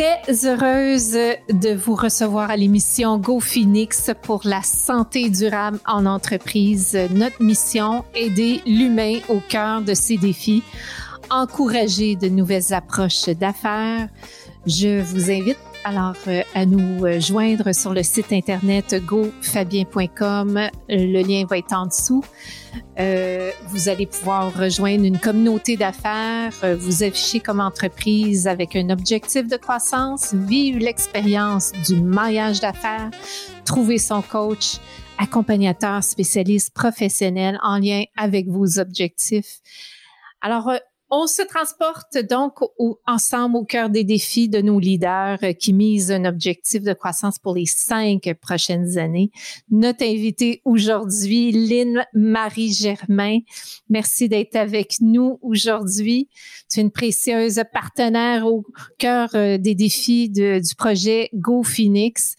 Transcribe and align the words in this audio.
très 0.00 0.46
heureuse 0.46 1.12
de 1.12 1.74
vous 1.74 1.94
recevoir 1.94 2.50
à 2.50 2.56
l'émission 2.56 3.18
Go 3.18 3.38
Phoenix 3.38 4.10
pour 4.22 4.40
la 4.44 4.62
santé 4.62 5.28
durable 5.28 5.78
en 5.86 6.06
entreprise. 6.06 6.98
Notre 7.10 7.42
mission, 7.42 8.02
aider 8.14 8.62
l'humain 8.64 9.18
au 9.28 9.40
cœur 9.46 9.82
de 9.82 9.92
ses 9.92 10.16
défis, 10.16 10.62
encourager 11.28 12.16
de 12.16 12.28
nouvelles 12.28 12.72
approches 12.72 13.28
d'affaires. 13.28 14.08
Je 14.64 15.02
vous 15.02 15.30
invite 15.30 15.58
alors 15.84 16.16
euh, 16.26 16.42
à 16.54 16.66
nous 16.66 17.04
euh, 17.04 17.20
joindre 17.20 17.74
sur 17.74 17.92
le 17.92 18.02
site 18.02 18.32
internet 18.32 18.94
gofabien.com. 19.04 20.68
Le 20.88 21.22
lien 21.22 21.44
va 21.48 21.58
être 21.58 21.72
en 21.72 21.86
dessous. 21.86 22.24
Euh, 22.98 23.50
vous 23.66 23.88
allez 23.88 24.06
pouvoir 24.06 24.52
rejoindre 24.54 25.04
une 25.04 25.18
communauté 25.18 25.76
d'affaires, 25.76 26.52
vous 26.78 27.02
afficher 27.02 27.40
comme 27.40 27.60
entreprise 27.60 28.46
avec 28.46 28.76
un 28.76 28.90
objectif 28.90 29.46
de 29.46 29.56
croissance, 29.56 30.34
vivre 30.34 30.78
l'expérience 30.78 31.72
du 31.86 31.96
maillage 31.96 32.60
d'affaires, 32.60 33.10
trouver 33.64 33.98
son 33.98 34.22
coach, 34.22 34.78
accompagnateur, 35.18 36.04
spécialiste, 36.04 36.72
professionnel 36.74 37.58
en 37.62 37.78
lien 37.78 38.04
avec 38.16 38.48
vos 38.48 38.78
objectifs. 38.78 39.60
Alors, 40.40 40.72
on 41.10 41.26
se 41.26 41.42
transporte 41.42 42.18
donc 42.18 42.58
ensemble 43.06 43.56
au 43.56 43.64
cœur 43.64 43.90
des 43.90 44.04
défis 44.04 44.48
de 44.48 44.60
nos 44.60 44.78
leaders 44.78 45.38
qui 45.58 45.72
misent 45.72 46.12
un 46.12 46.24
objectif 46.24 46.82
de 46.82 46.92
croissance 46.92 47.38
pour 47.38 47.54
les 47.54 47.66
cinq 47.66 48.32
prochaines 48.40 48.98
années. 48.98 49.30
Notre 49.70 50.04
invitée 50.04 50.62
aujourd'hui, 50.64 51.52
Lynn 51.52 52.04
Marie 52.14 52.72
Germain. 52.72 53.38
Merci 53.88 54.28
d'être 54.28 54.56
avec 54.56 55.00
nous 55.00 55.38
aujourd'hui. 55.42 56.28
Tu 56.70 56.80
es 56.80 56.82
une 56.82 56.90
précieuse 56.90 57.60
partenaire 57.72 58.46
au 58.46 58.64
cœur 58.98 59.30
euh, 59.34 59.58
des 59.58 59.74
défis 59.74 60.30
du 60.30 60.74
projet 60.76 61.30
Go 61.34 61.62
Phoenix. 61.62 62.36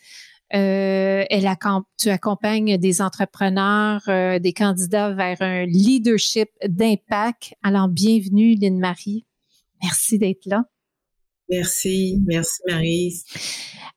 Euh, 0.53 1.23
elle 1.29 1.49
tu 1.97 2.09
accompagnes 2.09 2.77
des 2.77 3.01
entrepreneurs, 3.01 4.01
euh, 4.09 4.39
des 4.39 4.53
candidats 4.53 5.13
vers 5.13 5.41
un 5.41 5.65
leadership 5.65 6.49
d'impact. 6.67 7.53
Alors, 7.63 7.87
bienvenue, 7.87 8.55
Lynne-Marie. 8.55 9.25
Merci 9.81 10.17
d'être 10.17 10.45
là. 10.45 10.65
Merci, 11.49 12.19
merci 12.25 12.61
Marie. 12.67 13.23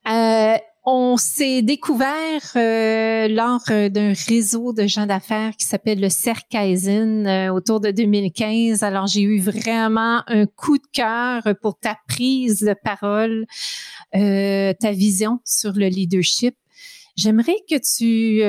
Euh, 0.09 0.57
on 0.87 1.17
s'est 1.17 1.63
découvert 1.63 2.43
euh, 2.57 3.27
lors 3.29 3.63
euh, 3.71 3.89
d'un 3.89 4.13
réseau 4.29 4.75
de 4.75 4.87
gens 4.87 5.07
d'affaires 5.07 5.57
qui 5.57 5.65
s'appelle 5.65 5.99
le 5.99 6.11
Cercaisen 6.11 7.27
euh, 7.27 7.53
autour 7.53 7.81
de 7.81 7.91
2015. 7.91 8.83
Alors 8.83 9.07
j'ai 9.07 9.23
eu 9.23 9.41
vraiment 9.41 10.23
un 10.27 10.45
coup 10.47 10.77
de 10.77 10.87
cœur 10.93 11.43
pour 11.63 11.79
ta 11.79 11.97
prise 12.07 12.61
de 12.61 12.75
parole, 12.75 13.47
ta 14.13 14.93
vision 14.93 15.41
sur 15.45 15.73
le 15.73 15.87
leadership. 15.89 16.55
J'aimerais 17.17 17.57
que 17.71 17.77
tu 17.77 18.43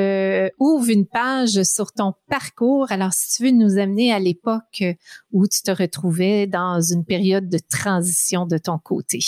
ouvres 0.59 0.89
une 0.89 1.05
page 1.05 1.63
sur 1.63 1.91
ton 1.91 2.13
parcours. 2.29 2.91
Alors, 2.91 3.13
si 3.13 3.37
tu 3.37 3.43
veux 3.43 3.51
nous 3.51 3.77
amener 3.77 4.11
à 4.11 4.17
l'époque 4.19 4.83
où 5.31 5.47
tu 5.47 5.61
te 5.61 5.69
retrouvais 5.69 6.47
dans 6.47 6.81
une 6.81 7.05
période 7.05 7.47
de 7.47 7.59
transition 7.69 8.47
de 8.47 8.57
ton 8.57 8.79
côté. 8.79 9.19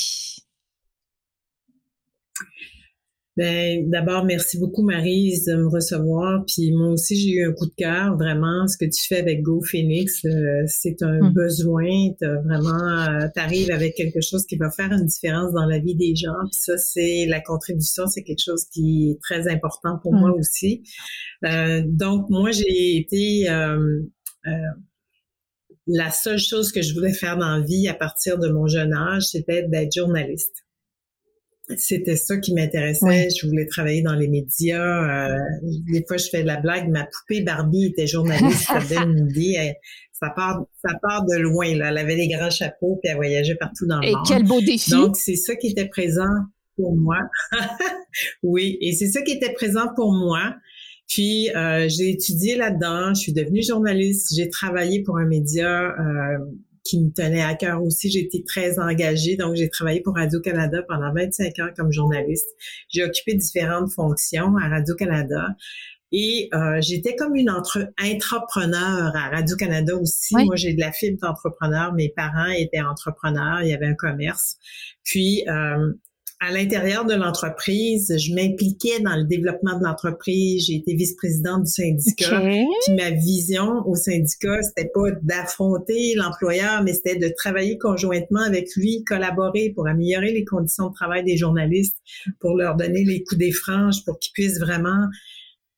Ben, 3.37 3.87
d'abord, 3.87 4.25
merci 4.25 4.57
beaucoup, 4.57 4.81
Marise, 4.81 5.45
de 5.45 5.57
me 5.57 5.67
recevoir. 5.67 6.43
Puis 6.47 6.71
moi 6.71 6.89
aussi, 6.89 7.15
j'ai 7.15 7.33
eu 7.35 7.47
un 7.47 7.53
coup 7.53 7.67
de 7.67 7.73
cœur. 7.77 8.17
Vraiment, 8.17 8.67
ce 8.67 8.77
que 8.77 8.85
tu 8.85 9.07
fais 9.07 9.19
avec 9.19 9.43
Go 9.43 9.61
Phoenix, 9.61 10.25
euh, 10.25 10.63
c'est 10.65 11.03
un 11.03 11.29
mm. 11.29 11.33
besoin. 11.33 11.85
As 12.23 12.41
vraiment, 12.41 12.97
euh, 13.07 13.27
t'arrives 13.35 13.69
avec 13.69 13.93
quelque 13.93 14.21
chose 14.21 14.43
qui 14.47 14.57
va 14.57 14.71
faire 14.71 14.91
une 14.91 15.05
différence 15.05 15.53
dans 15.53 15.67
la 15.67 15.77
vie 15.77 15.93
des 15.93 16.15
gens. 16.15 16.33
Puis 16.51 16.59
ça, 16.59 16.77
c'est 16.77 17.27
la 17.27 17.39
contribution, 17.39 18.07
c'est 18.07 18.23
quelque 18.23 18.43
chose 18.43 18.65
qui 18.73 19.11
est 19.11 19.19
très 19.21 19.47
important 19.47 19.99
pour 20.01 20.15
mm. 20.15 20.19
moi 20.19 20.31
aussi. 20.31 20.81
Euh, 21.45 21.83
donc, 21.85 22.31
moi, 22.31 22.49
j'ai 22.49 22.97
été 22.97 23.47
euh, 23.51 24.01
la 25.85 26.09
seule 26.09 26.39
chose 26.39 26.71
que 26.71 26.81
je 26.81 26.95
voulais 26.95 27.13
faire 27.13 27.37
dans 27.37 27.57
la 27.57 27.61
vie 27.63 27.87
à 27.87 27.93
partir 27.93 28.39
de 28.39 28.49
mon 28.49 28.65
jeune 28.65 28.93
âge, 28.93 29.25
c'était 29.25 29.61
d'être 29.67 29.93
journaliste 29.93 30.66
c'était 31.75 32.15
ça 32.15 32.37
qui 32.37 32.53
m'intéressait. 32.53 33.27
Je 33.29 33.47
voulais 33.47 33.65
travailler 33.65 34.01
dans 34.01 34.15
les 34.15 34.27
médias. 34.27 35.33
Euh, 35.33 35.37
des 35.91 36.03
fois, 36.07 36.17
je 36.17 36.27
fais 36.29 36.41
de 36.41 36.47
la 36.47 36.61
blague. 36.61 36.89
Ma 36.89 37.03
poupée 37.03 37.41
Barbie 37.41 37.87
était 37.87 38.07
journaliste. 38.07 38.67
ça 38.67 38.79
donne 38.79 39.17
une 39.17 39.29
idée. 39.31 39.73
ça 40.13 40.29
part, 40.29 40.65
ça 40.81 40.93
part 41.01 41.25
de 41.25 41.37
loin. 41.37 41.75
Là. 41.75 41.89
Elle 41.89 41.97
avait 41.97 42.15
des 42.15 42.27
grands 42.29 42.49
chapeaux 42.49 42.99
puis 43.01 43.11
elle 43.11 43.17
voyageait 43.17 43.55
partout 43.55 43.85
dans 43.85 43.99
le 43.99 44.11
monde. 44.11 44.25
Et 44.25 44.29
quel 44.29 44.43
beau 44.43 44.61
défi. 44.61 44.91
Donc, 44.91 45.17
c'est 45.17 45.35
ça 45.35 45.55
qui 45.55 45.67
était 45.67 45.89
présent 45.89 46.23
pour 46.77 46.95
moi. 46.95 47.17
oui, 48.43 48.77
et 48.81 48.93
c'est 48.93 49.07
ça 49.07 49.21
qui 49.21 49.33
était 49.33 49.53
présent 49.53 49.87
pour 49.95 50.13
moi. 50.13 50.55
Puis, 51.07 51.49
euh, 51.55 51.87
j'ai 51.89 52.11
étudié 52.11 52.55
là-dedans. 52.55 53.13
Je 53.13 53.21
suis 53.21 53.33
devenue 53.33 53.63
journaliste. 53.63 54.33
J'ai 54.35 54.49
travaillé 54.49 55.03
pour 55.03 55.17
un 55.17 55.25
média 55.25 55.95
euh, 55.99 56.37
qui 56.87 57.01
me 57.01 57.11
tenait 57.11 57.43
à 57.43 57.55
cœur 57.55 57.83
aussi. 57.83 58.09
J'ai 58.09 58.21
été 58.21 58.43
très 58.43 58.79
engagée, 58.79 59.35
donc 59.35 59.55
j'ai 59.55 59.69
travaillé 59.69 60.01
pour 60.01 60.15
Radio-Canada 60.15 60.83
pendant 60.87 61.13
25 61.13 61.59
ans 61.59 61.69
comme 61.75 61.91
journaliste. 61.91 62.47
J'ai 62.89 63.03
occupé 63.03 63.35
différentes 63.35 63.91
fonctions 63.91 64.55
à 64.57 64.69
Radio-Canada. 64.69 65.55
Et 66.11 66.49
euh, 66.53 66.79
j'étais 66.79 67.15
comme 67.15 67.35
une 67.35 67.49
entre 67.49 67.89
entrepreneur 68.01 69.13
à 69.13 69.29
Radio-Canada 69.29 69.93
aussi. 69.97 70.35
Moi, 70.35 70.55
j'ai 70.55 70.73
de 70.73 70.79
la 70.79 70.93
fibre 70.93 71.17
d'entrepreneur. 71.21 71.93
Mes 71.93 72.09
parents 72.09 72.49
étaient 72.49 72.81
entrepreneurs. 72.81 73.61
Il 73.61 73.69
y 73.69 73.73
avait 73.73 73.87
un 73.87 73.95
commerce. 73.95 74.55
Puis, 75.03 75.43
euh, 75.49 75.93
à 76.39 76.51
l'intérieur 76.51 77.05
de 77.05 77.15
l'entreprise, 77.15 78.13
je 78.15 78.33
m'impliquais 78.33 78.99
dans 78.99 79.15
le 79.15 79.23
développement 79.23 79.79
de 79.79 79.83
l'entreprise. 79.83 80.65
J'ai 80.67 80.75
été 80.75 80.93
vice-présidente 80.93 81.63
du 81.63 81.71
syndicat. 81.71 82.41
Puis 82.41 82.95
ma 82.95 83.09
vision 83.09 83.81
au 83.87 83.95
syndicat, 83.95 84.61
c'était 84.61 84.89
pas 84.93 85.11
d'affronter 85.23 86.13
l'employeur, 86.15 86.83
mais 86.83 86.93
c'était 86.93 87.17
de 87.17 87.33
travailler 87.35 87.79
conjointement 87.79 88.41
avec 88.41 88.67
lui, 88.75 89.03
collaborer 89.03 89.71
pour 89.75 89.87
améliorer 89.87 90.31
les 90.31 90.45
conditions 90.45 90.89
de 90.89 90.93
travail 90.93 91.23
des 91.23 91.37
journalistes, 91.37 91.97
pour 92.39 92.55
leur 92.55 92.75
donner 92.75 93.03
les 93.03 93.23
coups 93.23 93.39
des 93.39 93.51
franges, 93.51 94.05
pour 94.05 94.19
qu'ils 94.19 94.33
puissent 94.33 94.59
vraiment 94.59 95.07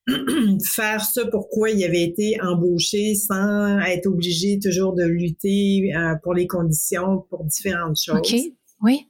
faire 0.66 1.02
ça 1.02 1.25
pourquoi 1.28 1.69
il 1.69 1.81
avait 1.86 2.03
été 2.03 2.36
embauché 2.42 3.16
sans 3.16 3.80
être 3.80 4.08
obligé 4.08 4.59
toujours 4.59 4.94
de 4.94 5.03
lutter 5.03 5.94
euh, 5.96 6.16
pour 6.22 6.34
les 6.34 6.48
conditions, 6.48 7.25
pour 7.30 7.46
différentes 7.46 7.98
choses. 8.03 8.18
OK, 8.18 8.36
oui. 8.81 9.09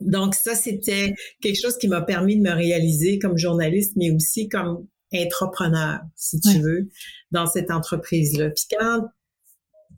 Donc 0.00 0.34
ça, 0.34 0.54
c'était 0.54 1.14
quelque 1.40 1.60
chose 1.60 1.78
qui 1.78 1.88
m'a 1.88 2.02
permis 2.02 2.36
de 2.36 2.42
me 2.42 2.52
réaliser 2.52 3.18
comme 3.18 3.38
journaliste, 3.38 3.94
mais 3.96 4.10
aussi 4.10 4.48
comme 4.48 4.86
entrepreneur, 5.14 6.00
si 6.16 6.40
tu 6.40 6.58
veux, 6.58 6.88
dans 7.30 7.46
cette 7.46 7.70
entreprise-là. 7.70 8.50
Puis 8.50 8.64
quand 8.76 9.08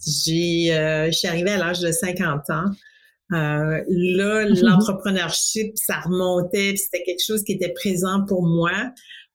j'ai, 0.06 0.75
euh, 0.75 1.06
je 1.06 1.12
suis 1.12 1.29
arrivée 1.29 1.53
à 1.53 1.59
l'âge 1.59 1.81
de 1.81 1.91
50 1.91 2.51
ans, 2.51 2.67
euh, 3.33 3.83
là, 3.89 4.49
mhm. 4.49 4.61
l'entrepreneurship, 4.62 5.73
ça 5.77 6.01
remontait, 6.01 6.77
c'était 6.77 7.03
quelque 7.03 7.25
chose 7.27 7.43
qui 7.43 7.53
était 7.53 7.73
présent 7.73 8.25
pour 8.27 8.47
moi. 8.47 8.73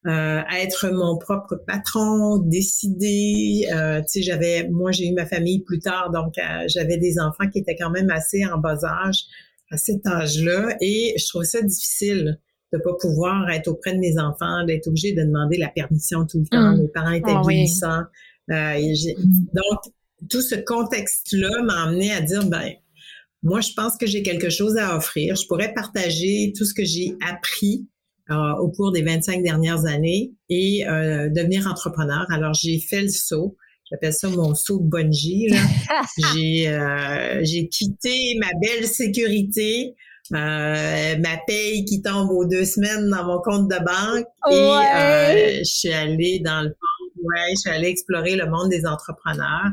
Euh, 0.07 0.41
être 0.59 0.89
mon 0.89 1.19
propre 1.19 1.61
patron, 1.67 2.39
décider. 2.39 3.67
Euh, 3.71 4.01
tu 4.01 4.07
sais, 4.07 4.21
j'avais, 4.23 4.67
moi, 4.69 4.91
j'ai 4.91 5.07
eu 5.07 5.13
ma 5.13 5.27
famille 5.27 5.61
plus 5.61 5.79
tard, 5.79 6.09
donc 6.11 6.39
euh, 6.39 6.63
j'avais 6.67 6.97
des 6.97 7.19
enfants 7.19 7.47
qui 7.47 7.59
étaient 7.59 7.75
quand 7.75 7.91
même 7.91 8.09
assez 8.09 8.43
en 8.43 8.57
bas 8.57 8.83
âge 8.83 9.25
à 9.71 9.77
cet 9.77 10.05
âge-là 10.05 10.75
et 10.81 11.15
je 11.17 11.27
trouve 11.27 11.43
ça 11.43 11.61
difficile 11.61 12.39
de 12.73 12.77
pas 12.77 12.93
pouvoir 12.99 13.49
être 13.49 13.67
auprès 13.67 13.93
de 13.93 13.99
mes 13.99 14.17
enfants, 14.19 14.65
d'être 14.65 14.87
obligé 14.87 15.13
de 15.13 15.23
demander 15.23 15.57
la 15.57 15.69
permission 15.69 16.25
tout 16.25 16.39
le 16.39 16.45
temps. 16.45 16.73
Mmh. 16.73 16.81
Mes 16.81 16.87
parents 16.87 17.11
étaient 17.11 17.31
oh, 17.31 17.43
donc, 18.49 19.79
tout 20.29 20.41
ce 20.41 20.55
contexte-là 20.55 21.63
m'a 21.63 21.83
amené 21.83 22.11
à 22.11 22.21
dire, 22.21 22.45
ben, 22.45 22.71
moi, 23.43 23.61
je 23.61 23.73
pense 23.75 23.97
que 23.97 24.05
j'ai 24.05 24.23
quelque 24.23 24.49
chose 24.49 24.77
à 24.77 24.95
offrir. 24.95 25.35
Je 25.35 25.47
pourrais 25.47 25.73
partager 25.73 26.53
tout 26.55 26.65
ce 26.65 26.73
que 26.73 26.85
j'ai 26.85 27.15
appris 27.27 27.87
euh, 28.29 28.53
au 28.59 28.69
cours 28.69 28.91
des 28.91 29.01
25 29.01 29.41
dernières 29.43 29.85
années 29.85 30.33
et 30.49 30.87
euh, 30.87 31.29
devenir 31.29 31.67
entrepreneur. 31.67 32.25
Alors, 32.29 32.53
j'ai 32.53 32.79
fait 32.79 33.01
le 33.01 33.09
saut. 33.09 33.57
J'appelle 33.91 34.13
ça 34.13 34.29
mon 34.29 34.55
saut 34.55 34.79
de 34.79 34.87
bungee. 34.87 35.49
j'ai, 36.33 36.69
euh, 36.69 37.41
j'ai 37.43 37.67
quitté 37.67 38.37
ma 38.39 38.47
belle 38.61 38.87
sécurité, 38.87 39.95
euh, 40.31 41.17
ma 41.17 41.37
paye 41.45 41.83
qui 41.83 42.01
tombe 42.01 42.31
aux 42.31 42.45
deux 42.45 42.63
semaines 42.63 43.09
dans 43.09 43.25
mon 43.25 43.41
compte 43.41 43.69
de 43.69 43.77
banque 43.77 44.27
et 44.49 44.55
euh, 44.55 45.59
je 45.59 45.63
suis 45.63 45.91
allée 45.91 46.39
dans 46.39 46.61
le 46.61 46.69
fond, 46.69 47.21
ouais, 47.21 47.51
je 47.51 47.59
suis 47.59 47.69
allée 47.69 47.89
explorer 47.89 48.37
le 48.37 48.49
monde 48.49 48.69
des 48.69 48.85
entrepreneurs 48.85 49.71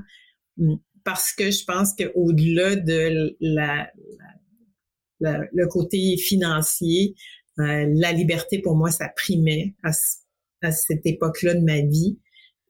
mm, 0.56 0.75
parce 1.05 1.32
que 1.32 1.53
je 1.53 1.64
pense 1.64 1.94
qu'au-delà 1.94 2.75
de 2.75 3.37
la, 3.41 3.88
le 5.21 5.67
côté 5.69 6.17
financier, 6.17 7.14
la 7.56 8.12
liberté 8.12 8.61
pour 8.61 8.76
moi, 8.76 8.91
ça 8.91 9.09
primait 9.17 9.75
à 9.82 9.93
cette 10.73 11.06
époque-là 11.06 11.55
de 11.55 11.64
ma 11.64 11.81
vie. 11.81 12.19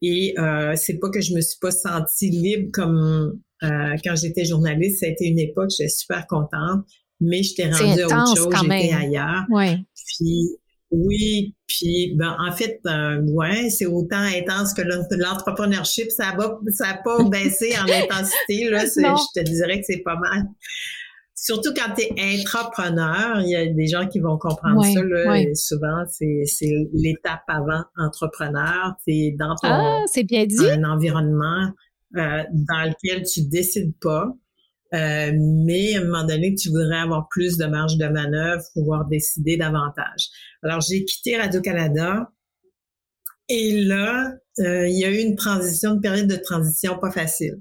Et 0.03 0.35
euh, 0.39 0.75
c'est 0.77 0.99
pas 0.99 1.11
que 1.11 1.21
je 1.21 1.35
me 1.35 1.41
suis 1.41 1.59
pas 1.61 1.71
sentie 1.71 2.31
libre 2.31 2.71
comme 2.73 3.41
euh, 3.63 3.97
quand 4.05 4.17
j'étais 4.17 4.45
journaliste. 4.45 5.01
Ça 5.01 5.07
a 5.07 5.09
été 5.09 5.27
une 5.27 5.39
époque, 5.39 5.71
j'étais 5.71 5.89
super 5.89 6.27
contente. 6.27 6.85
mais 7.21 7.43
je 7.43 7.55
t'ai 7.55 7.71
rendu 7.71 8.03
à 8.03 8.07
autre 8.07 8.37
chose, 8.37 8.55
j'étais 8.63 8.93
ailleurs. 8.93 9.45
Ouais. 9.51 9.79
Puis 10.07 10.59
oui, 10.91 11.55
puis 11.67 12.15
ben 12.17 12.35
en 12.39 12.51
fait, 12.53 12.81
euh, 12.87 13.21
ouais, 13.33 13.69
c'est 13.69 13.87
autant 13.87 14.23
intense 14.23 14.73
que 14.73 14.83
l'entrepreneurship, 15.17 16.11
ça 16.11 16.35
va, 16.37 16.59
ça 16.71 16.93
n'a 16.93 16.99
pas 17.05 17.23
baissé 17.25 17.75
en 17.79 17.85
intensité 17.85 18.71
là. 18.71 18.85
Je 18.97 19.41
te 19.41 19.45
dirais 19.45 19.81
que 19.81 19.87
c'est 19.87 20.03
pas 20.03 20.17
mal. 20.17 20.45
Surtout 21.41 21.73
quand 21.73 21.95
tu 21.95 22.03
es 22.03 22.41
intrapreneur, 22.41 23.41
il 23.43 23.51
y 23.51 23.55
a 23.55 23.65
des 23.67 23.87
gens 23.87 24.09
qui 24.09 24.19
vont 24.19 24.37
comprendre 24.39 24.85
ça. 24.85 25.03
Là, 25.05 25.55
Souvent, 25.55 26.05
c'est 26.09 26.67
l'étape 26.93 27.45
avant 27.47 27.85
entrepreneur. 27.97 28.95
C'est 29.07 29.37
dans 29.39 29.55
ton 29.55 29.69
ah, 29.69 30.05
bien 30.25 30.47
dit. 30.47 30.69
un 30.69 30.83
environnement 30.83 31.71
euh, 32.17 32.43
dans 32.51 32.91
lequel 32.91 33.23
tu 33.23 33.43
décides 33.43 33.95
pas. 34.01 34.27
Euh, 34.95 35.33
mais 35.65 35.95
à 35.95 36.01
un 36.01 36.05
moment 36.07 36.25
donné, 36.25 36.57
tu 36.57 36.71
voudrais 36.71 36.99
avoir 36.99 37.29
plus 37.31 37.57
de 37.57 37.67
marge 37.67 37.97
de 37.99 38.09
manœuvre, 38.09 38.63
pouvoir 38.75 39.07
décider 39.07 39.57
davantage. 39.57 40.27
Alors, 40.65 40.81
j'ai 40.81 41.05
quitté 41.05 41.37
Radio-Canada 41.37 42.33
et 43.49 43.81
là, 43.85 44.33
euh, 44.59 44.89
il 44.89 44.99
y 44.99 45.05
a 45.05 45.11
eu 45.11 45.19
une 45.19 45.37
transition, 45.37 45.95
une 45.95 46.01
période 46.01 46.27
de 46.27 46.37
transition 46.37 46.99
pas 46.99 47.13
facile. 47.13 47.61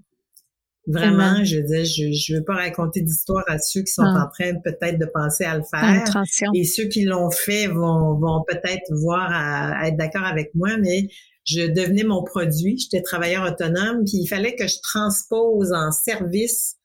Vraiment, 0.87 1.43
je 1.43 1.57
veux 1.57 1.63
dire, 1.63 1.83
je 1.83 2.33
ne 2.33 2.37
veux 2.37 2.45
pas 2.45 2.55
raconter 2.55 3.01
d'histoire 3.01 3.43
à 3.47 3.59
ceux 3.59 3.81
qui 3.81 3.91
sont 3.91 4.03
ah. 4.03 4.25
en 4.25 4.29
train 4.29 4.57
peut-être 4.63 4.97
de 4.97 5.05
penser 5.13 5.43
à 5.43 5.57
le 5.57 5.63
faire. 5.69 6.23
Et 6.53 6.63
ceux 6.63 6.85
qui 6.85 7.03
l'ont 7.03 7.29
fait 7.29 7.67
vont, 7.67 8.17
vont 8.17 8.43
peut-être 8.47 8.93
voir 9.01 9.29
à 9.29 9.87
être 9.87 9.97
d'accord 9.97 10.23
avec 10.23 10.51
moi, 10.55 10.77
mais 10.77 11.09
je 11.43 11.67
devenais 11.67 12.03
mon 12.03 12.23
produit, 12.23 12.77
j'étais 12.77 13.01
travailleur 13.01 13.45
autonome, 13.45 14.03
puis 14.05 14.17
il 14.21 14.27
fallait 14.27 14.55
que 14.55 14.67
je 14.67 14.77
transpose 14.81 15.73
en 15.73 15.91
service 15.91 16.75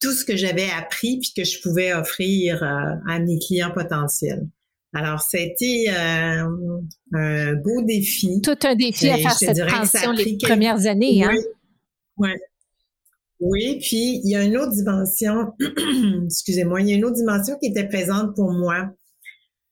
tout 0.00 0.12
ce 0.12 0.24
que 0.24 0.36
j'avais 0.36 0.68
appris 0.70 1.18
puis 1.20 1.32
que 1.36 1.44
je 1.44 1.60
pouvais 1.60 1.94
offrir 1.94 2.62
euh, 2.62 2.94
à 3.08 3.18
mes 3.20 3.38
clients 3.38 3.70
potentiels. 3.72 4.46
Alors, 4.94 5.20
c'était 5.20 5.86
euh, 5.88 6.44
un 7.14 7.54
beau 7.54 7.82
défi. 7.82 8.40
Tout 8.42 8.58
un 8.64 8.74
défi 8.74 9.08
à 9.08 9.16
faire 9.16 9.32
cette 9.32 9.66
transition 9.66 10.12
les 10.12 10.36
premières 10.36 10.86
années, 10.86 11.24
hein? 11.24 11.32
Oui. 12.18 12.30
Oui, 13.42 13.80
puis 13.80 14.20
il 14.22 14.30
y 14.30 14.36
a 14.36 14.44
une 14.44 14.56
autre 14.56 14.70
dimension, 14.70 15.52
excusez-moi, 16.24 16.80
il 16.80 16.88
y 16.88 16.92
a 16.92 16.94
une 16.94 17.04
autre 17.04 17.16
dimension 17.16 17.56
qui 17.60 17.70
était 17.70 17.88
présente 17.88 18.36
pour 18.36 18.52
moi. 18.52 18.88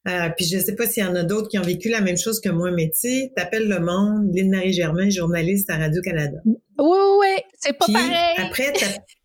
Euh, 0.08 0.28
puis 0.36 0.44
je 0.46 0.56
ne 0.56 0.62
sais 0.62 0.74
pas 0.74 0.86
s'il 0.86 1.04
y 1.04 1.06
en 1.06 1.14
a 1.14 1.22
d'autres 1.22 1.48
qui 1.48 1.58
ont 1.58 1.62
vécu 1.62 1.88
la 1.88 2.00
même 2.00 2.16
chose 2.16 2.40
que 2.40 2.48
moi, 2.48 2.72
mais 2.72 2.90
tu 2.90 3.08
sais, 3.08 3.32
t'appelles 3.36 3.68
le 3.68 3.78
monde, 3.78 4.34
Lynn 4.34 4.50
Marie 4.50 4.72
Germain, 4.72 5.08
journaliste 5.08 5.70
à 5.70 5.76
Radio-Canada. 5.76 6.38
Oui, 6.44 6.98
oui, 7.20 7.36
c'est 7.60 7.74
pas 7.74 7.86
pareil. 7.86 8.34
Après, 8.38 8.72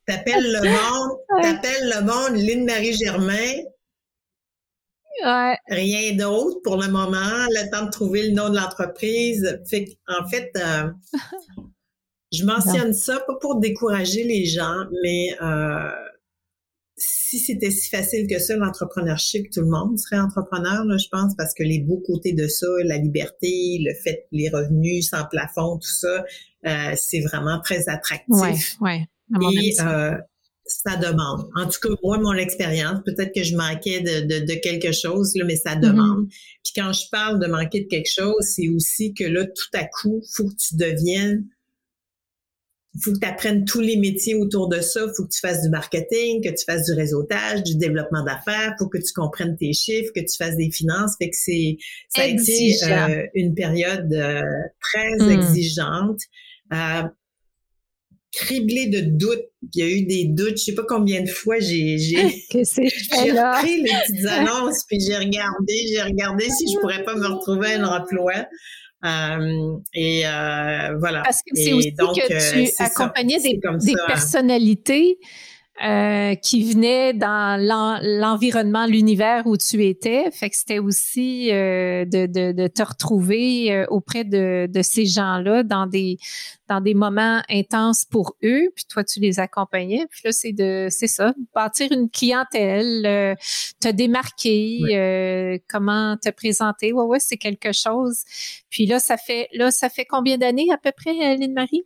T'appelles 0.06 0.51
le 0.51 0.62
monde, 0.62 1.18
t'appelles 1.42 1.89
le 1.89 2.01
monde 2.01 2.38
Lynn 2.38 2.65
Marie 2.65 2.94
Germain. 2.94 3.63
Ouais. 5.24 5.57
Rien 5.69 6.15
d'autre 6.15 6.59
pour 6.63 6.77
le 6.77 6.89
moment, 6.89 7.47
le 7.50 7.71
temps 7.71 7.86
de 7.86 7.89
trouver 7.89 8.27
le 8.27 8.36
nom 8.36 8.50
de 8.50 8.57
l'entreprise. 8.57 9.59
Fait 9.68 9.88
en 10.07 10.27
fait, 10.27 10.51
euh, 10.57 10.92
je 12.35 12.45
mentionne 12.45 12.93
ça 12.93 13.19
pas 13.27 13.35
pour 13.41 13.59
décourager 13.59 14.23
les 14.23 14.45
gens, 14.45 14.85
mais 15.03 15.29
euh, 15.41 15.89
si 16.97 17.39
c'était 17.39 17.71
si 17.71 17.89
facile 17.89 18.27
que 18.27 18.39
ça, 18.39 18.55
l'entrepreneurship, 18.55 19.51
tout 19.51 19.61
le 19.61 19.67
monde 19.67 19.97
serait 19.97 20.19
entrepreneur, 20.19 20.85
là, 20.85 20.97
je 20.97 21.07
pense, 21.11 21.33
parce 21.37 21.53
que 21.53 21.63
les 21.63 21.79
beaux 21.79 22.01
côtés 22.05 22.33
de 22.33 22.47
ça, 22.47 22.67
la 22.85 22.97
liberté, 22.97 23.79
le 23.81 23.93
fait, 24.03 24.27
les 24.31 24.49
revenus 24.49 25.09
sans 25.09 25.25
plafond, 25.25 25.77
tout 25.77 25.89
ça, 25.89 26.23
euh, 26.65 26.93
c'est 26.95 27.21
vraiment 27.21 27.59
très 27.61 27.89
attractif. 27.89 28.77
Ouais, 28.79 28.81
ouais. 28.81 29.07
Et 29.53 29.73
euh, 29.81 30.15
ça 30.65 30.95
demande. 30.95 31.47
En 31.55 31.67
tout 31.67 31.79
cas, 31.81 31.95
moi, 32.01 32.17
mon 32.17 32.33
expérience, 32.33 32.99
peut-être 33.05 33.33
que 33.33 33.43
je 33.43 33.55
manquais 33.55 33.99
de, 33.99 34.21
de, 34.21 34.45
de 34.45 34.59
quelque 34.61 34.91
chose, 34.91 35.33
là, 35.35 35.45
mais 35.45 35.57
ça 35.57 35.75
mm-hmm. 35.75 35.81
demande. 35.81 36.27
Puis 36.63 36.73
quand 36.75 36.93
je 36.93 37.03
parle 37.11 37.39
de 37.39 37.47
manquer 37.47 37.81
de 37.81 37.87
quelque 37.87 38.09
chose, 38.09 38.41
c'est 38.41 38.69
aussi 38.69 39.13
que 39.13 39.25
là, 39.25 39.45
tout 39.45 39.77
à 39.77 39.83
coup, 39.85 40.21
faut 40.35 40.47
que 40.47 40.55
tu 40.55 40.75
deviennes 40.75 41.45
faut 43.01 43.12
que 43.12 43.19
tu 43.19 43.27
apprennes 43.27 43.65
tous 43.65 43.81
les 43.81 43.97
métiers 43.97 44.36
autour 44.36 44.68
de 44.68 44.80
ça. 44.80 45.01
faut 45.15 45.25
que 45.25 45.31
tu 45.31 45.39
fasses 45.39 45.62
du 45.62 45.69
marketing, 45.69 46.44
que 46.44 46.50
tu 46.50 46.63
fasses 46.65 46.86
du 46.86 46.94
réseautage, 46.94 47.63
du 47.63 47.75
développement 47.75 48.24
d'affaires. 48.24 48.75
faut 48.80 48.88
que 48.88 48.97
tu 48.97 49.13
comprennes 49.13 49.57
tes 49.57 49.74
chiffres, 49.74 50.12
que 50.15 50.21
tu 50.21 50.38
fasses 50.38 50.56
des 50.56 50.71
finances. 50.71 51.13
Fait 51.19 51.30
que 51.30 51.36
c'est 51.36 51.77
ça 52.09 52.24
a 52.24 52.25
été 52.25 52.75
euh, 52.83 53.25
une 53.33 53.53
période 53.53 54.12
euh, 54.13 54.42
très 54.81 55.15
mm. 55.18 55.31
exigeante. 55.31 56.19
Euh, 56.74 57.03
criblé 58.31 58.88
de 58.88 59.01
doutes. 59.01 59.45
Il 59.74 59.80
y 59.80 59.83
a 59.83 59.89
eu 59.89 60.06
des 60.06 60.25
doutes. 60.25 60.57
Je 60.57 60.63
sais 60.63 60.75
pas 60.75 60.86
combien 60.88 61.21
de 61.21 61.30
fois 61.30 61.59
j'ai 61.59 61.97
j'ai 61.97 62.18
repris 62.51 63.81
les 63.81 63.89
petites 63.89 64.25
annonces 64.30 64.83
puis 64.88 65.00
j'ai 65.00 65.18
regardé, 65.18 65.74
j'ai 65.92 66.01
regardé 66.01 66.45
si 66.50 66.65
je 66.71 66.80
pourrais 66.80 67.03
pas 67.03 67.15
me 67.15 67.27
retrouver 67.27 67.74
à 67.74 67.81
un 67.81 67.83
emploi. 67.86 68.45
Euh, 69.06 69.78
et 69.94 70.25
euh, 70.25 70.98
voilà. 71.00 71.22
Parce 71.24 71.42
que 71.42 71.52
c'est 71.54 71.74
aussi 71.74 71.92
donc, 71.92 72.16
que 72.16 72.28
tu 72.28 72.68
euh, 72.68 72.86
accompagnais 72.86 73.40
des, 73.40 73.60
des 73.60 73.94
personnalités 74.07 75.19
euh, 75.83 76.36
qui 76.36 76.72
venait 76.72 77.12
dans 77.12 77.60
l'environnement, 78.01 78.86
l'univers 78.86 79.45
où 79.45 79.57
tu 79.57 79.83
étais. 79.83 80.31
Fait 80.31 80.50
que 80.50 80.56
c'était 80.56 80.80
aussi 80.80 81.51
euh, 81.51 82.06
de, 82.06 82.27
de, 82.27 82.54
de, 82.54 82.68
te 82.68 82.81
retrouver 82.81 83.74
euh, 83.74 83.86
auprès 83.89 84.24
de, 84.24 84.69
de 84.72 84.81
ces 84.81 85.06
gens-là 85.06 85.63
dans 85.63 85.86
des 85.86 86.18
dans 86.69 86.80
des 86.80 86.94
moments 86.94 87.42
intenses 87.50 88.06
pour 88.06 88.38
eux. 88.42 88.69
Puis 88.74 88.86
toi, 88.86 89.04
tu 89.04 89.19
les 89.19 89.42
accompagnais. 89.42 90.07
Puis 90.10 90.22
là, 90.24 90.31
c'est 90.31 90.54
de 90.54 90.88
c'est 90.89 91.07
ça, 91.07 91.33
bâtir 91.54 91.92
une 91.92 92.10
clientèle, 92.10 93.36
te 93.81 93.89
démarquer, 93.89 95.60
comment 95.68 96.16
te 96.16 96.30
présenter. 96.30 96.94
Ouais, 96.94 97.04
ouais, 97.04 97.19
c'est 97.19 97.38
quelque 97.38 97.74
chose. 97.74 98.24
Puis 98.69 98.86
là, 98.86 99.00
ça 99.00 99.18
fait 99.18 99.50
là, 99.51 99.71
ça 99.71 99.89
fait 99.89 100.06
combien 100.06 100.38
d'années 100.38 100.71
à 100.71 100.78
peu 100.78 100.94
près, 100.95 101.36
Lynne 101.36 101.54
Marie? 101.54 101.86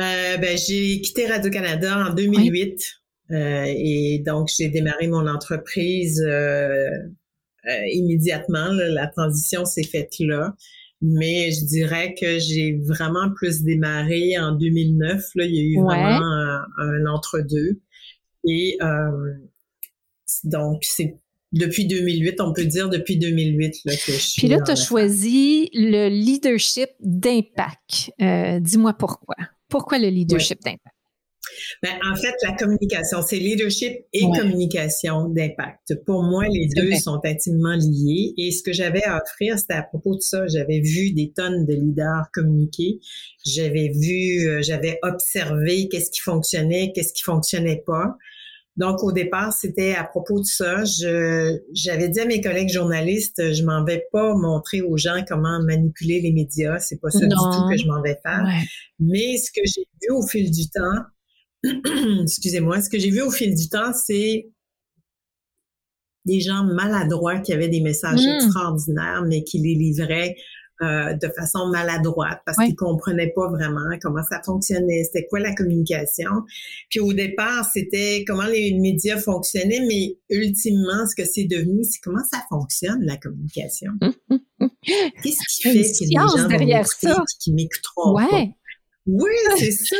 Euh, 0.00 0.36
ben, 0.36 0.56
j'ai 0.56 1.00
quitté 1.00 1.26
Radio-Canada 1.26 2.06
en 2.08 2.14
2008 2.14 3.00
euh, 3.30 3.64
et 3.66 4.22
donc 4.24 4.48
j'ai 4.56 4.68
démarré 4.68 5.08
mon 5.08 5.26
entreprise 5.26 6.22
euh, 6.24 6.88
immédiatement. 7.92 8.68
la 8.70 9.08
transition 9.08 9.64
s'est 9.64 9.82
faite 9.82 10.14
là. 10.20 10.54
Mais 11.00 11.50
je 11.52 11.64
dirais 11.64 12.14
que 12.20 12.38
j'ai 12.38 12.78
vraiment 12.84 13.30
plus 13.34 13.62
démarré 13.62 14.38
en 14.38 14.52
2009. 14.52 15.22
Là, 15.34 15.44
il 15.44 15.54
y 15.54 15.58
a 15.58 15.62
eu 15.62 15.84
vraiment 15.84 16.60
un, 16.78 17.06
entre-deux. 17.06 17.80
Et 18.44 18.78
donc, 20.42 20.82
c'est 20.82 21.14
depuis 21.52 21.86
2008, 21.86 22.40
on 22.40 22.52
peut 22.52 22.64
dire 22.64 22.88
depuis 22.88 23.16
2008 23.16 23.76
là, 23.84 23.92
que 23.92 24.12
je 24.12 24.18
suis. 24.18 24.40
Puis 24.40 24.48
là, 24.48 24.60
tu 24.60 24.72
as 24.72 24.76
choisi 24.76 25.70
le 25.72 26.08
leadership 26.08 26.90
d'impact. 27.00 28.10
Dis-moi 28.60 28.92
pourquoi. 28.94 29.36
Pourquoi 29.68 29.98
le 29.98 30.08
leadership 30.08 30.60
d'impact? 30.62 30.94
Ben, 31.82 31.98
en 32.10 32.14
fait, 32.14 32.34
la 32.42 32.52
communication, 32.52 33.22
c'est 33.22 33.38
leadership 33.38 34.04
et 34.12 34.22
communication 34.22 35.28
d'impact. 35.28 35.94
Pour 36.04 36.22
moi, 36.22 36.44
les 36.48 36.68
deux 36.68 36.94
sont 36.96 37.20
intimement 37.24 37.76
liés. 37.76 38.34
Et 38.36 38.50
ce 38.50 38.62
que 38.62 38.72
j'avais 38.72 39.04
à 39.04 39.20
offrir, 39.22 39.58
c'était 39.58 39.74
à 39.74 39.82
propos 39.82 40.16
de 40.16 40.20
ça. 40.20 40.46
J'avais 40.46 40.80
vu 40.80 41.12
des 41.12 41.32
tonnes 41.34 41.64
de 41.66 41.74
leaders 41.74 42.26
communiquer. 42.32 43.00
J'avais 43.46 43.90
vu, 43.94 44.46
euh, 44.48 44.62
j'avais 44.62 44.98
observé 45.02 45.88
qu'est-ce 45.88 46.10
qui 46.10 46.20
fonctionnait, 46.20 46.92
qu'est-ce 46.94 47.12
qui 47.12 47.22
fonctionnait 47.22 47.82
pas. 47.86 48.16
Donc, 48.78 49.02
au 49.02 49.10
départ, 49.10 49.52
c'était 49.52 49.96
à 49.96 50.04
propos 50.04 50.38
de 50.38 50.44
ça. 50.44 50.84
Je, 50.84 51.58
j'avais 51.74 52.08
dit 52.08 52.20
à 52.20 52.26
mes 52.26 52.40
collègues 52.40 52.68
journalistes, 52.68 53.52
je 53.52 53.64
m'en 53.64 53.84
vais 53.84 54.04
pas 54.12 54.34
montrer 54.34 54.82
aux 54.82 54.96
gens 54.96 55.24
comment 55.26 55.60
manipuler 55.60 56.20
les 56.20 56.32
médias. 56.32 56.78
C'est 56.78 57.00
pas 57.00 57.10
ça 57.10 57.26
du 57.26 57.34
tout 57.34 57.68
que 57.68 57.76
je 57.76 57.86
m'en 57.88 58.00
vais 58.00 58.16
faire. 58.22 58.46
Mais 59.00 59.36
ce 59.36 59.50
que 59.50 59.62
j'ai 59.64 59.82
vu 60.00 60.14
au 60.14 60.24
fil 60.24 60.48
du 60.52 60.70
temps, 60.70 61.02
excusez-moi, 62.22 62.80
ce 62.80 62.88
que 62.88 63.00
j'ai 63.00 63.10
vu 63.10 63.20
au 63.20 63.32
fil 63.32 63.52
du 63.52 63.68
temps, 63.68 63.92
c'est 63.92 64.48
des 66.24 66.40
gens 66.40 66.62
maladroits 66.62 67.40
qui 67.40 67.52
avaient 67.52 67.68
des 67.68 67.80
messages 67.80 68.20
mmh. 68.20 68.36
extraordinaires, 68.36 69.24
mais 69.26 69.42
qui 69.42 69.58
les 69.58 69.74
livraient 69.74 70.36
euh, 70.82 71.14
de 71.14 71.28
façon 71.28 71.66
maladroite 71.68 72.40
parce 72.46 72.56
qu'ils 72.58 72.76
comprenaient 72.76 73.32
pas 73.34 73.48
vraiment 73.48 73.84
comment 74.00 74.22
ça 74.30 74.40
fonctionnait, 74.44 75.02
c'était 75.04 75.26
quoi 75.26 75.40
la 75.40 75.54
communication. 75.54 76.30
Puis 76.88 77.00
au 77.00 77.12
départ, 77.12 77.64
c'était 77.72 78.24
comment 78.26 78.46
les 78.46 78.78
médias 78.78 79.18
fonctionnaient, 79.18 79.84
mais 79.88 80.16
ultimement, 80.30 81.06
ce 81.06 81.20
que 81.20 81.28
c'est 81.28 81.46
devenu, 81.46 81.82
c'est 81.82 82.00
comment 82.00 82.22
ça 82.30 82.38
fonctionne 82.48 83.02
la 83.02 83.16
communication. 83.16 83.92
Qu'est-ce 84.60 85.38
qui 85.48 85.62
fait 85.62 85.82
que 85.82 86.04
les 86.08 86.38
gens 86.38 86.48
derrière 86.48 86.86
ça. 86.86 87.24
qui 87.40 87.52
m'écouteront 87.52 88.14
ouais. 88.14 88.54
Oui, 89.10 89.30
c'est 89.56 89.72
ça. 89.72 89.96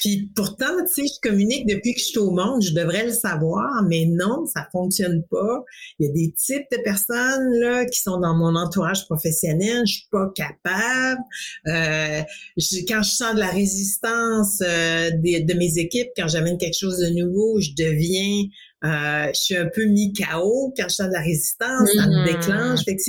Puis 0.00 0.30
pourtant, 0.36 0.76
tu 0.86 1.06
sais, 1.06 1.06
je 1.06 1.26
communique 1.26 1.66
depuis 1.66 1.94
que 1.94 2.00
je 2.00 2.04
suis 2.04 2.18
au 2.18 2.30
monde, 2.30 2.62
je 2.62 2.74
devrais 2.74 3.06
le 3.06 3.12
savoir, 3.12 3.82
mais 3.88 4.04
non, 4.06 4.44
ça 4.44 4.68
fonctionne 4.70 5.22
pas. 5.30 5.64
Il 5.98 6.06
y 6.06 6.10
a 6.10 6.12
des 6.12 6.32
types 6.32 6.66
de 6.70 6.82
personnes 6.82 7.50
là 7.60 7.86
qui 7.86 7.98
sont 7.98 8.20
dans 8.20 8.36
mon 8.36 8.54
entourage 8.56 9.06
professionnel, 9.06 9.84
je 9.86 9.92
suis 9.94 10.08
pas 10.10 10.30
capable. 10.34 11.22
Euh, 11.68 12.22
quand 12.86 13.02
je 13.02 13.10
sens 13.10 13.34
de 13.34 13.40
la 13.40 13.48
résistance 13.48 14.60
euh, 14.60 15.10
de, 15.12 15.54
mes 15.54 15.78
équipes, 15.78 16.08
quand 16.14 16.28
j'amène 16.28 16.58
quelque 16.58 16.78
chose 16.78 16.98
de 16.98 17.08
nouveau, 17.08 17.58
je 17.60 17.70
deviens 17.74 18.44
euh, 18.84 19.28
je 19.34 19.40
suis 19.40 19.56
un 19.56 19.68
peu 19.74 19.86
mis 19.86 20.12
KO 20.12 20.74
quand 20.76 20.88
je 20.90 20.94
sens 20.96 21.08
de 21.08 21.12
la 21.12 21.22
résistance, 21.22 21.88
ça 21.96 22.06
me 22.06 22.12
mm-hmm. 22.12 22.24
déclenche. 22.26 22.84
Fait 22.84 22.96
que 22.96 23.02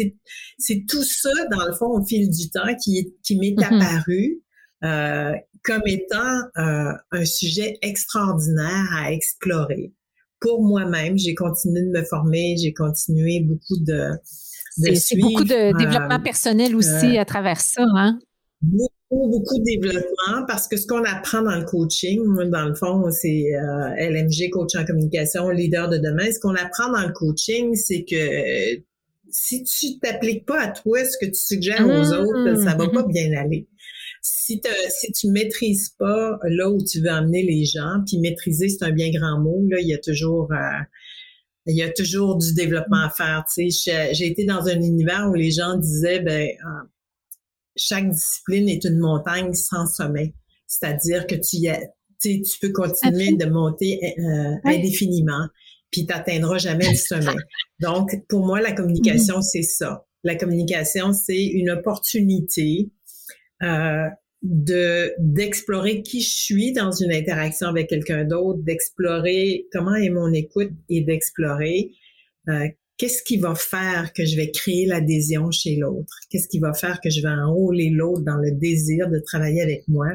c'est, 0.57 0.85
tout 0.87 1.03
ça, 1.03 1.29
dans 1.51 1.65
le 1.65 1.73
fond, 1.73 1.87
au 1.87 2.05
fil 2.05 2.29
du 2.29 2.49
temps, 2.49 2.73
qui, 2.81 3.13
qui 3.23 3.37
m'est 3.37 3.51
mm-hmm. 3.51 3.81
apparu. 3.81 4.41
Euh, 4.83 5.31
comme 5.63 5.81
étant 5.87 6.37
euh, 6.57 6.93
un 7.11 7.25
sujet 7.25 7.77
extraordinaire 7.81 8.85
à 8.95 9.11
explorer. 9.11 9.91
Pour 10.39 10.61
moi-même, 10.61 11.17
j'ai 11.17 11.33
continué 11.33 11.81
de 11.81 11.89
me 11.89 12.03
former, 12.03 12.55
j'ai 12.61 12.73
continué 12.73 13.41
beaucoup 13.41 13.77
de, 13.79 14.11
de 14.77 14.93
C'est 14.93 15.17
beaucoup 15.17 15.43
de 15.43 15.77
développement 15.77 16.21
personnel 16.21 16.75
aussi 16.75 17.17
à 17.17 17.25
travers 17.25 17.59
ça, 17.59 17.83
hein? 17.95 18.19
Beaucoup, 18.61 19.29
beaucoup 19.29 19.57
de 19.57 19.63
développement 19.63 20.45
parce 20.47 20.67
que 20.67 20.77
ce 20.77 20.85
qu'on 20.85 21.03
apprend 21.03 21.41
dans 21.41 21.55
le 21.55 21.65
coaching, 21.65 22.23
dans 22.49 22.65
le 22.65 22.75
fond, 22.75 23.09
c'est 23.11 23.45
LMG, 23.97 24.51
coach 24.51 24.75
en 24.75 24.85
communication, 24.85 25.49
leader 25.49 25.89
de 25.89 25.97
demain. 25.97 26.31
Ce 26.31 26.39
qu'on 26.39 26.55
apprend 26.55 26.91
dans 26.91 27.05
le 27.05 27.13
coaching, 27.13 27.75
c'est 27.75 28.05
que 28.05 28.83
si 29.29 29.63
tu 29.63 29.99
t'appliques 29.99 30.45
pas 30.45 30.61
à 30.61 30.67
toi 30.67 31.03
ce 31.03 31.17
que 31.17 31.25
tu 31.25 31.39
suggères 31.39 31.85
aux 31.85 31.87
mmh. 31.87 32.19
autres, 32.19 32.63
ça 32.63 32.75
va 32.75 32.87
pas 32.87 33.03
mmh. 33.03 33.11
bien 33.11 33.33
aller 33.37 33.67
si, 34.27 34.61
si 34.89 35.11
tu 35.11 35.29
maîtrises 35.29 35.89
pas 35.97 36.37
là 36.43 36.69
où 36.69 36.83
tu 36.83 37.01
veux 37.01 37.09
amener 37.09 37.43
les 37.43 37.65
gens, 37.65 38.01
puis 38.05 38.19
maîtriser, 38.19 38.69
c'est 38.69 38.83
un 38.83 38.91
bien 38.91 39.09
grand 39.11 39.39
mot, 39.39 39.63
là, 39.69 39.79
il 39.79 39.87
y 39.87 39.93
a 39.93 39.99
toujours... 39.99 40.51
Euh, 40.51 40.83
il 41.69 41.75
y 41.75 41.83
a 41.83 41.91
toujours 41.91 42.37
du 42.37 42.53
développement 42.53 43.03
à 43.03 43.09
faire. 43.09 43.43
Tu 43.53 43.69
sais, 43.69 44.13
j'ai 44.13 44.25
été 44.25 44.45
dans 44.45 44.67
un 44.67 44.79
univers 44.79 45.27
où 45.29 45.33
les 45.33 45.51
gens 45.51 45.75
disaient, 45.75 46.21
ben, 46.21 46.47
euh, 46.47 46.87
chaque 47.75 48.09
discipline 48.09 48.69
est 48.69 48.85
une 48.85 48.99
montagne 48.99 49.53
sans 49.53 49.85
sommet. 49.85 50.33
C'est-à-dire 50.65 51.27
que 51.27 51.35
tu, 51.35 51.57
y 51.57 51.69
tu, 52.21 52.41
tu 52.41 52.59
peux 52.61 52.71
continuer 52.71 53.35
de 53.35 53.45
monter 53.45 53.99
euh, 54.17 54.55
indéfiniment, 54.63 55.47
puis 55.91 56.05
tu 56.05 56.13
n'atteindras 56.13 56.57
jamais 56.57 56.89
le 56.89 56.95
sommet. 56.95 57.35
Donc, 57.81 58.11
pour 58.29 58.45
moi, 58.45 58.61
la 58.61 58.71
communication, 58.71 59.41
c'est 59.41 59.61
ça. 59.61 60.05
La 60.23 60.35
communication, 60.35 61.11
c'est 61.11 61.43
une 61.43 61.69
opportunité 61.69 62.89
euh, 63.63 64.07
de 64.43 65.13
d'explorer 65.17 66.03
qui 66.03 66.21
je 66.21 66.29
suis 66.29 66.71
dans 66.71 66.91
une 66.91 67.11
interaction 67.11 67.67
avec 67.67 67.89
quelqu'un 67.89 68.23
d'autre, 68.23 68.59
d'explorer 68.61 69.67
comment 69.71 69.95
est 69.95 70.09
mon 70.09 70.31
écoute 70.31 70.71
et 70.89 71.01
d'explorer 71.01 71.91
euh, 72.49 72.67
qu'est-ce 72.97 73.23
qui 73.23 73.37
va 73.37 73.55
faire 73.55 74.13
que 74.13 74.25
je 74.25 74.35
vais 74.35 74.51
créer 74.51 74.85
l'adhésion 74.85 75.49
chez 75.51 75.75
l'autre, 75.75 76.13
qu'est-ce 76.29 76.47
qui 76.47 76.59
va 76.59 76.73
faire 76.73 77.01
que 77.01 77.09
je 77.09 77.21
vais 77.21 77.29
enrôler 77.29 77.89
l'autre 77.89 78.21
dans 78.21 78.37
le 78.37 78.51
désir 78.51 79.09
de 79.09 79.19
travailler 79.19 79.61
avec 79.61 79.87
moi 79.87 80.09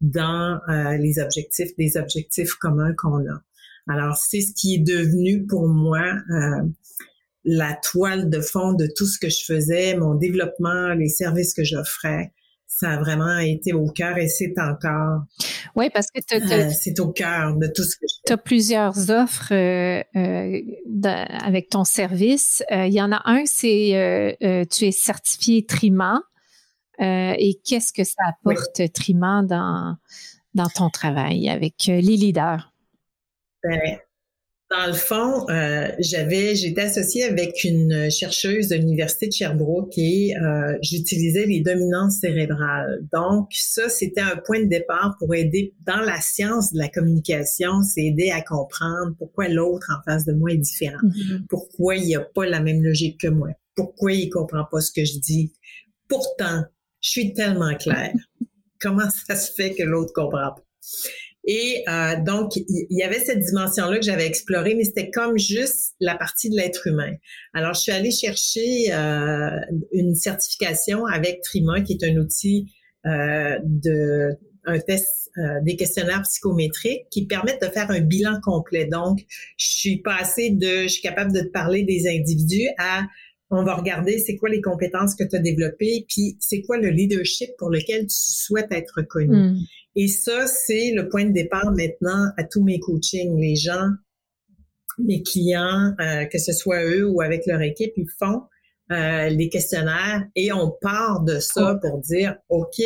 dans 0.00 0.58
euh, 0.68 0.96
les 0.96 1.18
objectifs, 1.18 1.76
des 1.76 1.96
objectifs 1.96 2.54
communs 2.54 2.94
qu'on 2.96 3.20
a? 3.28 3.42
Alors 3.86 4.16
c'est 4.16 4.40
ce 4.40 4.52
qui 4.54 4.76
est 4.76 4.84
devenu 4.84 5.46
pour 5.46 5.68
moi 5.68 6.14
euh, 6.30 6.62
la 7.44 7.78
toile 7.82 8.30
de 8.30 8.40
fond 8.40 8.72
de 8.72 8.88
tout 8.96 9.06
ce 9.06 9.18
que 9.18 9.28
je 9.28 9.44
faisais, 9.44 9.94
mon 9.96 10.14
développement, 10.14 10.94
les 10.94 11.08
services 11.08 11.52
que 11.54 11.64
j'offrais 11.64 12.32
ça 12.68 12.90
a 12.90 12.98
vraiment 12.98 13.38
été 13.38 13.72
au 13.72 13.86
cœur 13.86 14.18
et 14.18 14.28
c'est 14.28 14.54
encore. 14.58 15.22
Oui, 15.74 15.88
parce 15.92 16.08
que 16.10 16.20
euh, 16.34 16.70
c'est 16.70 17.00
au 17.00 17.10
cœur 17.10 17.56
de 17.56 17.66
tout 17.66 17.82
ce 17.82 17.96
que 17.96 18.06
je 18.06 18.14
fais. 18.14 18.26
Tu 18.26 18.32
as 18.34 18.36
plusieurs 18.36 19.10
offres 19.10 19.52
euh, 19.52 20.02
euh, 20.14 21.24
avec 21.42 21.70
ton 21.70 21.84
service. 21.84 22.62
Il 22.70 22.92
y 22.92 23.00
en 23.00 23.10
a 23.10 23.22
un, 23.24 23.46
c'est 23.46 24.36
tu 24.70 24.84
es 24.84 24.92
certifié 24.92 25.64
Trima. 25.64 26.22
et 27.00 27.58
qu'est-ce 27.64 27.92
que 27.92 28.04
ça 28.04 28.22
apporte 28.28 28.92
Trima 28.92 29.42
dans, 29.42 29.96
dans 30.54 30.68
ton 30.68 30.90
travail 30.90 31.48
avec 31.48 31.86
les 31.86 32.02
leaders? 32.02 32.72
Ben, 33.64 33.98
dans 34.70 34.86
le 34.86 34.92
fond, 34.92 35.48
euh, 35.48 35.88
j'avais, 35.98 36.54
j'étais 36.54 36.82
associée 36.82 37.24
avec 37.24 37.64
une 37.64 38.10
chercheuse 38.10 38.68
de 38.68 38.76
l'université 38.76 39.28
de 39.28 39.32
Sherbrooke 39.32 39.96
et 39.96 40.34
euh, 40.36 40.76
j'utilisais 40.82 41.46
les 41.46 41.60
dominances 41.60 42.18
cérébrales. 42.20 43.00
Donc 43.10 43.48
ça, 43.52 43.88
c'était 43.88 44.20
un 44.20 44.36
point 44.36 44.60
de 44.60 44.68
départ 44.68 45.16
pour 45.18 45.34
aider 45.34 45.74
dans 45.86 46.00
la 46.00 46.20
science 46.20 46.74
de 46.74 46.78
la 46.78 46.88
communication, 46.88 47.82
c'est 47.82 48.04
aider 48.04 48.30
à 48.30 48.42
comprendre 48.42 49.14
pourquoi 49.18 49.48
l'autre 49.48 49.90
en 49.90 50.02
face 50.10 50.26
de 50.26 50.34
moi 50.34 50.52
est 50.52 50.58
différent, 50.58 50.98
mm-hmm. 51.02 51.46
pourquoi 51.48 51.96
il 51.96 52.14
a 52.14 52.20
pas 52.20 52.44
la 52.44 52.60
même 52.60 52.82
logique 52.82 53.20
que 53.20 53.28
moi, 53.28 53.48
pourquoi 53.74 54.12
il 54.12 54.28
comprend 54.28 54.66
pas 54.70 54.82
ce 54.82 54.92
que 54.92 55.04
je 55.04 55.18
dis? 55.18 55.52
Pourtant, 56.08 56.64
je 57.00 57.10
suis 57.10 57.32
tellement 57.32 57.74
claire. 57.74 58.12
Comment 58.80 59.08
ça 59.10 59.34
se 59.34 59.50
fait 59.52 59.74
que 59.74 59.82
l'autre 59.82 60.12
comprend 60.12 60.52
pas? 60.54 60.64
Et 61.50 61.82
euh, 61.88 62.16
donc, 62.20 62.56
il 62.56 62.86
y, 62.90 63.02
avait 63.02 63.20
cette 63.20 63.38
dimension-là 63.40 63.96
que 63.98 64.04
j'avais 64.04 64.26
explorée, 64.26 64.74
mais 64.74 64.84
c'était 64.84 65.10
comme 65.10 65.38
juste 65.38 65.94
la 65.98 66.14
partie 66.14 66.50
de 66.50 66.56
l'être 66.56 66.86
humain. 66.86 67.14
Alors, 67.54 67.72
je 67.72 67.80
suis 67.80 67.92
allée 67.92 68.10
chercher 68.10 68.92
euh, 68.92 69.58
une 69.92 70.14
certification 70.14 71.06
avec 71.06 71.40
Trima, 71.40 71.80
qui 71.80 71.94
est 71.94 72.04
un 72.04 72.18
outil 72.18 72.70
euh, 73.06 73.58
de 73.64 74.36
un 74.68 74.78
test 74.78 75.30
euh, 75.38 75.60
des 75.62 75.76
questionnaires 75.76 76.22
psychométriques 76.22 77.06
qui 77.10 77.26
permettent 77.26 77.62
de 77.62 77.68
faire 77.68 77.90
un 77.90 78.00
bilan 78.00 78.40
complet. 78.42 78.86
Donc, 78.86 79.20
je 79.56 79.66
suis 79.66 79.96
passée 79.98 80.50
de, 80.50 80.82
je 80.82 80.88
suis 80.88 81.02
capable 81.02 81.32
de 81.32 81.40
te 81.40 81.48
parler 81.48 81.82
des 81.84 82.08
individus 82.08 82.68
à 82.78 83.06
on 83.50 83.64
va 83.64 83.76
regarder 83.76 84.18
c'est 84.18 84.36
quoi 84.36 84.50
les 84.50 84.60
compétences 84.60 85.14
que 85.14 85.24
tu 85.24 85.36
as 85.36 85.40
développées, 85.40 86.04
puis 86.08 86.36
c'est 86.40 86.62
quoi 86.62 86.78
le 86.78 86.88
leadership 86.88 87.50
pour 87.58 87.70
lequel 87.70 88.02
tu 88.02 88.16
souhaites 88.16 88.70
être 88.70 88.92
reconnu. 88.96 89.36
Hmm. 89.36 89.58
Et 89.96 90.08
ça, 90.08 90.46
c'est 90.46 90.92
le 90.92 91.08
point 91.08 91.24
de 91.24 91.32
départ 91.32 91.72
maintenant 91.72 92.26
à 92.36 92.44
tous 92.44 92.62
mes 92.62 92.78
coachings. 92.78 93.38
Les 93.40 93.56
gens, 93.56 93.88
mes 94.98 95.22
clients, 95.22 95.94
euh, 96.00 96.24
que 96.26 96.38
ce 96.38 96.52
soit 96.52 96.84
eux 96.84 97.08
ou 97.08 97.20
avec 97.20 97.46
leur 97.46 97.62
équipe, 97.62 97.92
ils 97.96 98.10
font 98.18 98.42
euh, 98.92 99.28
les 99.28 99.48
questionnaires 99.48 100.24
et 100.36 100.52
on 100.52 100.70
part 100.80 101.22
de 101.24 101.38
ça 101.40 101.78
pour 101.82 101.98
dire, 101.98 102.36
OK, 102.48 102.80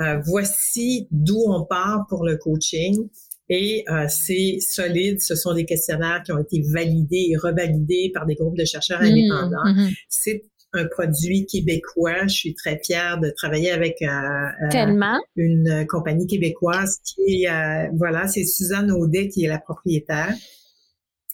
euh, 0.00 0.20
voici 0.24 1.08
d'où 1.10 1.42
on 1.46 1.64
part 1.64 2.06
pour 2.08 2.24
le 2.24 2.36
coaching. 2.36 3.08
Et 3.48 3.84
euh, 3.88 4.06
c'est 4.08 4.58
solide. 4.60 5.20
Ce 5.20 5.36
sont 5.36 5.54
des 5.54 5.64
questionnaires 5.64 6.22
qui 6.24 6.32
ont 6.32 6.38
été 6.38 6.62
validés 6.72 7.28
et 7.30 7.36
revalidés 7.36 8.10
par 8.12 8.26
des 8.26 8.34
groupes 8.34 8.56
de 8.56 8.64
chercheurs 8.64 9.00
mmh, 9.00 9.04
indépendants. 9.04 9.72
Mmh. 9.72 9.90
C'est 10.08 10.42
un 10.72 10.86
produit 10.86 11.46
québécois. 11.46 12.26
Je 12.26 12.34
suis 12.34 12.54
très 12.54 12.80
fière 12.84 13.18
de 13.18 13.30
travailler 13.30 13.70
avec 13.70 14.02
euh, 14.02 14.06
euh 14.06 15.18
une 15.36 15.86
compagnie 15.88 16.26
québécoise 16.26 16.98
qui 17.04 17.46
euh, 17.46 17.86
voilà, 17.96 18.28
c'est 18.28 18.44
Suzanne 18.44 18.90
Audet 18.90 19.28
qui 19.28 19.44
est 19.44 19.48
la 19.48 19.58
propriétaire. 19.58 20.34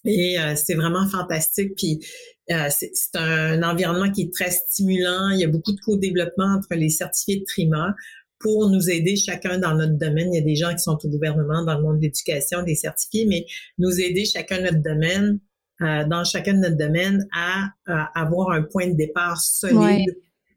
Et 0.04 0.38
euh, 0.38 0.54
c'est 0.56 0.74
vraiment 0.74 1.08
fantastique. 1.08 1.74
Puis 1.76 2.00
c'est 2.48 2.90
un 3.14 3.62
environnement 3.62 4.10
qui 4.10 4.22
est 4.22 4.32
très 4.32 4.50
stimulant. 4.50 5.30
Il 5.30 5.40
y 5.40 5.44
a 5.44 5.48
beaucoup 5.48 5.72
de 5.72 5.80
co-développement 5.80 6.56
entre 6.56 6.74
les 6.74 6.90
certifiés 6.90 7.38
de 7.40 7.44
Trima 7.44 7.94
pour 8.42 8.68
nous 8.68 8.90
aider 8.90 9.16
chacun 9.16 9.58
dans 9.58 9.74
notre 9.74 9.96
domaine. 9.96 10.32
Il 10.32 10.36
y 10.36 10.40
a 10.40 10.44
des 10.44 10.56
gens 10.56 10.72
qui 10.72 10.80
sont 10.80 10.98
au 11.02 11.08
gouvernement, 11.08 11.64
dans 11.64 11.76
le 11.76 11.82
monde 11.82 11.96
de 11.98 12.02
l'éducation, 12.02 12.62
des 12.62 12.74
certifiés, 12.74 13.26
mais 13.26 13.46
nous 13.78 14.00
aider 14.00 14.24
chacun 14.24 14.60
notre 14.60 14.82
domaine, 14.82 15.38
euh, 15.80 16.04
dans 16.06 16.24
chacun 16.24 16.54
de 16.54 16.58
notre 16.58 16.76
domaine, 16.76 17.26
à, 17.34 17.70
avoir 18.14 18.50
un 18.50 18.62
point 18.62 18.88
de 18.88 18.96
départ 18.96 19.40
solide 19.40 20.14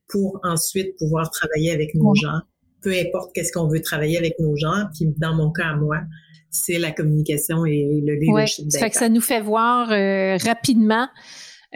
pour 0.09 0.39
ensuite 0.43 0.97
pouvoir 0.97 1.29
travailler 1.31 1.71
avec 1.71 1.95
nos 1.95 2.13
gens. 2.15 2.39
Peu 2.81 2.91
importe 2.91 3.33
qu'est-ce 3.33 3.51
qu'on 3.51 3.67
veut 3.67 3.81
travailler 3.81 4.17
avec 4.17 4.39
nos 4.39 4.55
gens. 4.55 4.85
Puis 4.93 5.13
dans 5.17 5.35
mon 5.35 5.51
cas 5.51 5.69
à 5.69 5.75
moi, 5.75 6.01
c'est 6.51 6.79
la 6.79 6.91
communication 6.91 7.65
et 7.65 8.01
le 8.05 8.15
leadership. 8.15 8.71
Ça 8.71 8.79
fait 8.79 8.89
que 8.89 8.97
ça 8.97 9.09
nous 9.09 9.21
fait 9.21 9.41
voir 9.41 9.91
euh, 9.91 10.37
rapidement 10.37 11.07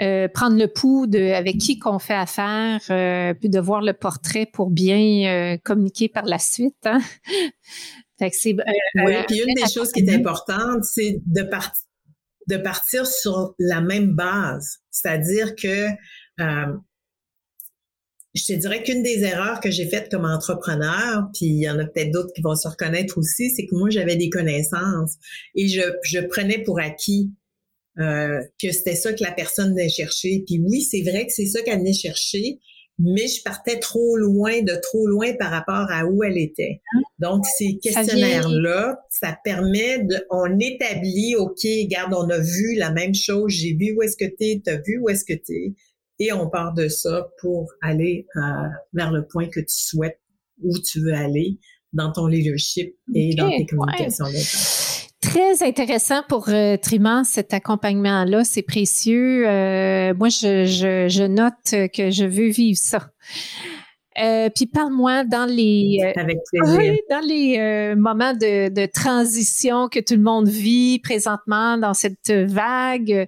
euh, 0.02 0.30
prendre 0.30 0.58
le 0.58 0.68
pouls 0.68 1.08
de 1.08 1.34
avec 1.34 1.58
qui 1.58 1.78
qu'on 1.78 2.00
fait 2.00 2.14
affaire, 2.14 2.80
euh, 2.90 3.34
puis 3.34 3.50
de 3.50 3.60
voir 3.60 3.82
le 3.82 3.94
portrait 3.94 4.46
pour 4.46 4.70
bien 4.70 5.54
euh, 5.54 5.58
communiquer 5.64 6.08
par 6.08 6.26
la 6.26 6.40
suite. 6.40 6.78
Hein? 6.86 7.02
fait 8.20 8.30
que 8.30 8.36
c'est, 8.36 8.56
oui, 8.96 9.14
puis 9.28 9.42
une 9.46 9.56
des 9.56 9.70
choses 9.70 9.92
qui 9.92 10.02
est 10.02 10.14
importante, 10.14 10.86
c'est 10.86 11.22
de, 11.26 11.44
partir 11.44 11.84
de 12.48 12.58
partir 12.58 13.06
sur 13.06 13.56
la 13.60 13.82
même 13.82 14.16
base. 14.16 14.78
C'est-à-dire 14.90 15.56
que 15.56 15.88
je 18.36 18.46
te 18.46 18.54
dirais 18.54 18.84
qu'une 18.84 19.04
des 19.04 19.24
erreurs 19.24 19.60
que 19.60 19.72
j'ai 19.72 19.90
faites 19.90 20.10
comme 20.10 20.24
entrepreneur, 20.24 21.24
puis 21.34 21.48
il 21.48 21.62
y 21.62 21.70
en 21.70 21.78
a 21.78 21.86
peut-être 21.86 22.12
d'autres 22.12 22.32
qui 22.34 22.42
vont 22.42 22.56
se 22.56 22.68
reconnaître 22.68 23.18
aussi, 23.18 23.50
c'est 23.50 23.66
que 23.66 23.76
moi, 23.76 23.90
j'avais 23.90 24.16
des 24.16 24.30
connaissances 24.30 25.16
et 25.56 25.68
je, 25.68 25.82
je 26.04 26.20
prenais 26.20 26.64
pour 26.64 26.80
acquis 26.80 27.34
euh, 28.00 28.40
que 28.62 28.72
c'était 28.72 28.96
ça 28.96 29.14
que 29.14 29.24
la 29.24 29.32
personne 29.32 29.72
venait 29.72 29.90
chercher. 29.90 30.44
Puis 30.46 30.62
oui, 30.66 30.82
c'est 30.82 31.02
vrai 31.02 31.26
que 31.26 31.34
c'est 31.34 31.46
ça 31.46 31.62
qu'elle 31.62 31.80
venait 31.80 31.94
chercher, 31.94 32.60
mais 32.98 33.28
je 33.28 33.42
partais 33.44 33.80
trop 33.80 34.18
loin, 34.18 34.62
de 34.62 34.76
trop 34.82 35.08
loin 35.08 35.34
par 35.38 35.52
rapport 35.52 35.88
à 35.90 36.06
où 36.06 36.24
elle 36.24 36.38
était. 36.38 36.82
Donc, 37.20 37.46
ces 37.46 37.78
questionnaires-là, 37.78 39.00
ça, 39.10 39.38
permet 39.44 40.04
de, 40.04 40.26
on 40.30 40.60
établit, 40.60 41.36
OK, 41.36 41.60
regarde, 41.64 42.14
on 42.14 42.30
a 42.30 42.40
vu 42.40 42.76
la 42.76 42.92
même 42.92 43.14
chose, 43.14 43.52
j'ai 43.52 43.74
vu 43.74 43.96
où 43.98 44.02
est-ce 44.02 44.18
que 44.18 44.26
tu 44.26 44.62
tu 44.62 44.70
as 44.70 44.78
vu 44.78 45.00
où 45.02 45.10
est-ce 45.10 45.26
que 45.26 45.34
tu 45.34 45.76
et 46.20 46.34
on 46.34 46.50
part 46.50 46.74
de 46.74 46.88
ça 46.90 47.30
pour 47.40 47.72
aller 47.82 48.28
euh, 48.36 48.42
vers 48.94 49.12
le 49.12 49.26
point 49.26 49.48
que 49.48 49.62
tu 49.62 49.68
souhaites, 49.70 50.20
où 50.62 50.78
tu 50.78 51.00
veux 51.00 51.14
aller 51.14 51.58
dans 51.94 52.12
ton 52.12 52.28
leadership 52.28 52.96
et 53.16 53.34
dans 53.36 53.50
tes 53.50 53.66
communications 53.66 54.26
très 55.30 55.64
intéressant 55.64 56.24
pour 56.28 56.50
euh, 56.50 56.76
Triman, 56.78 57.24
cet 57.24 57.54
accompagnement-là. 57.54 58.44
C'est 58.44 58.64
précieux. 58.64 59.48
Euh, 59.48 60.14
moi, 60.16 60.30
je, 60.30 60.66
je, 60.66 61.08
je, 61.08 61.24
note 61.24 61.92
que 61.94 62.10
je 62.10 62.26
veux 62.26 62.50
vivre 62.50 62.80
ça. 62.82 63.10
Euh, 64.20 64.50
puis 64.54 64.66
parle-moi 64.66 65.24
dans 65.24 65.46
les 65.46 66.00
euh, 66.04 66.24
dans 67.10 67.26
les 67.26 67.58
euh, 67.58 67.96
moments 67.96 68.34
de, 68.34 68.68
de, 68.70 68.86
transition 68.86 69.88
que 69.88 70.00
tout 70.00 70.16
le 70.16 70.24
monde 70.24 70.48
vit 70.48 71.00
présentement 71.00 71.78
dans 71.78 71.94
cette 71.94 72.32
vague 72.32 73.28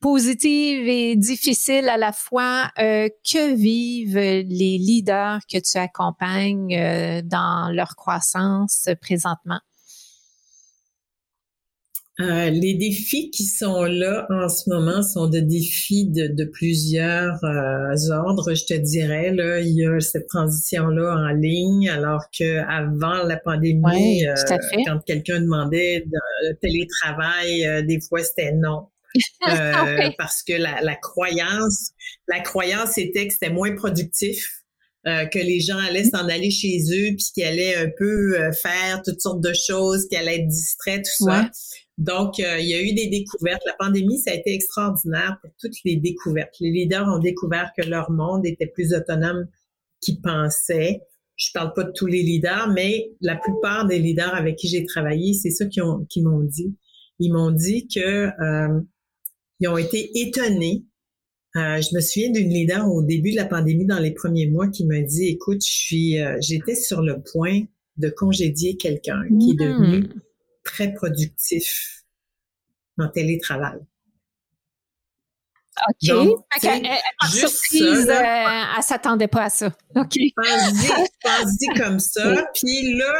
positive 0.00 0.88
et 0.88 1.14
difficile 1.14 1.88
à 1.88 1.98
la 1.98 2.12
fois. 2.12 2.70
que 2.76 3.54
vivent 3.54 4.18
les 4.18 4.78
leaders 4.78 5.40
que 5.50 5.58
tu 5.58 5.78
accompagnes 5.78 7.22
dans 7.22 7.70
leur 7.70 7.94
croissance 7.96 8.88
présentement? 9.00 9.60
Euh, 12.20 12.48
les 12.48 12.74
défis 12.74 13.30
qui 13.30 13.44
sont 13.44 13.82
là 13.82 14.28
en 14.30 14.48
ce 14.48 14.70
moment 14.70 15.02
sont 15.02 15.26
des 15.26 15.42
défis 15.42 16.06
de, 16.06 16.28
de 16.28 16.44
plusieurs 16.44 17.42
euh, 17.42 18.12
ordres, 18.12 18.54
je 18.54 18.64
te 18.66 18.74
dirais. 18.74 19.32
Là, 19.32 19.58
il 19.58 19.72
y 19.72 19.84
a 19.84 19.98
cette 19.98 20.28
transition-là 20.28 21.12
en 21.12 21.32
ligne, 21.34 21.88
alors 21.88 22.22
que 22.38 22.58
avant 22.68 23.26
la 23.26 23.36
pandémie, 23.36 24.24
euh, 24.28 24.34
quand 24.86 25.00
quelqu'un 25.04 25.40
demandait 25.40 26.04
de, 26.06 26.52
télétravail, 26.60 27.84
des 27.84 27.98
fois 28.00 28.22
c'était 28.22 28.52
non. 28.52 28.86
Parce 30.18 30.42
que 30.44 30.52
la, 30.52 30.82
la, 30.82 30.94
croyance, 30.96 31.90
la 32.28 32.40
croyance 32.40 32.96
était 32.96 33.26
que 33.26 33.32
c'était 33.32 33.52
moins 33.52 33.74
productif. 33.74 34.63
Que 35.04 35.38
les 35.38 35.60
gens 35.60 35.76
allaient 35.78 36.04
s'en 36.04 36.28
aller 36.28 36.50
chez 36.50 36.78
eux 36.90 37.14
puis 37.16 37.26
qu'ils 37.34 37.44
allaient 37.44 37.76
un 37.76 37.90
peu 37.98 38.34
faire 38.52 39.02
toutes 39.04 39.20
sortes 39.20 39.42
de 39.42 39.52
choses, 39.52 40.06
qu'ils 40.08 40.18
allaient 40.18 40.40
être 40.40 40.48
distraits, 40.48 41.04
tout 41.04 41.24
ça. 41.26 41.50
Donc, 41.98 42.40
euh, 42.40 42.58
il 42.58 42.68
y 42.68 42.74
a 42.74 42.82
eu 42.82 42.92
des 42.92 43.06
découvertes. 43.06 43.62
La 43.66 43.74
pandémie, 43.78 44.18
ça 44.18 44.32
a 44.32 44.34
été 44.34 44.52
extraordinaire 44.52 45.38
pour 45.40 45.50
toutes 45.60 45.76
les 45.84 45.96
découvertes. 45.96 46.54
Les 46.60 46.70
leaders 46.70 47.06
ont 47.06 47.20
découvert 47.20 47.70
que 47.76 47.86
leur 47.86 48.10
monde 48.10 48.44
était 48.46 48.66
plus 48.66 48.92
autonome 48.94 49.46
qu'ils 50.00 50.20
pensaient. 50.20 51.02
Je 51.36 51.50
parle 51.52 51.72
pas 51.72 51.84
de 51.84 51.92
tous 51.92 52.06
les 52.06 52.22
leaders, 52.22 52.68
mais 52.72 53.10
la 53.20 53.36
plupart 53.36 53.86
des 53.86 53.98
leaders 53.98 54.34
avec 54.34 54.56
qui 54.56 54.68
j'ai 54.68 54.84
travaillé, 54.84 55.34
c'est 55.34 55.50
ça 55.50 55.66
qu'ils 55.66 55.82
ont, 55.82 56.04
qui 56.08 56.22
m'ont 56.22 56.42
dit. 56.42 56.76
Ils 57.20 57.32
m'ont 57.32 57.52
dit 57.52 57.86
que 57.86 58.28
euh, 58.40 58.80
ils 59.60 59.68
ont 59.68 59.78
été 59.78 60.10
étonnés. 60.16 60.84
Euh, 61.56 61.80
je 61.80 61.94
me 61.94 62.00
souviens 62.00 62.30
d'une 62.30 62.48
leader 62.48 62.90
au 62.90 63.02
début 63.02 63.30
de 63.30 63.36
la 63.36 63.44
pandémie, 63.44 63.86
dans 63.86 64.00
les 64.00 64.12
premiers 64.12 64.48
mois, 64.48 64.68
qui 64.68 64.84
m'a 64.86 65.00
dit 65.00 65.28
"Écoute, 65.28 65.64
je 65.64 65.72
suis, 65.72 66.16
j'étais 66.40 66.74
sur 66.74 67.00
le 67.02 67.22
point 67.22 67.62
de 67.96 68.08
congédier 68.08 68.76
quelqu'un 68.76 69.22
qui 69.40 69.52
est 69.52 69.64
devenu 69.64 69.98
hmm 70.00 70.20
très 70.64 70.92
productif 70.92 72.02
en 72.98 73.08
télétravail. 73.08 73.78
OK. 75.88 76.08
Donc, 76.08 76.44
elle, 76.62 76.86
surprise, 77.28 78.06
ça, 78.06 78.76
elle 78.76 78.82
s'attendait 78.82 79.28
pas 79.28 79.44
à 79.44 79.50
ça. 79.50 79.66
OK. 79.96 80.14
Pense-y 80.36 81.66
comme 81.76 81.98
ça. 81.98 82.46
Puis 82.54 82.94
là, 82.94 83.12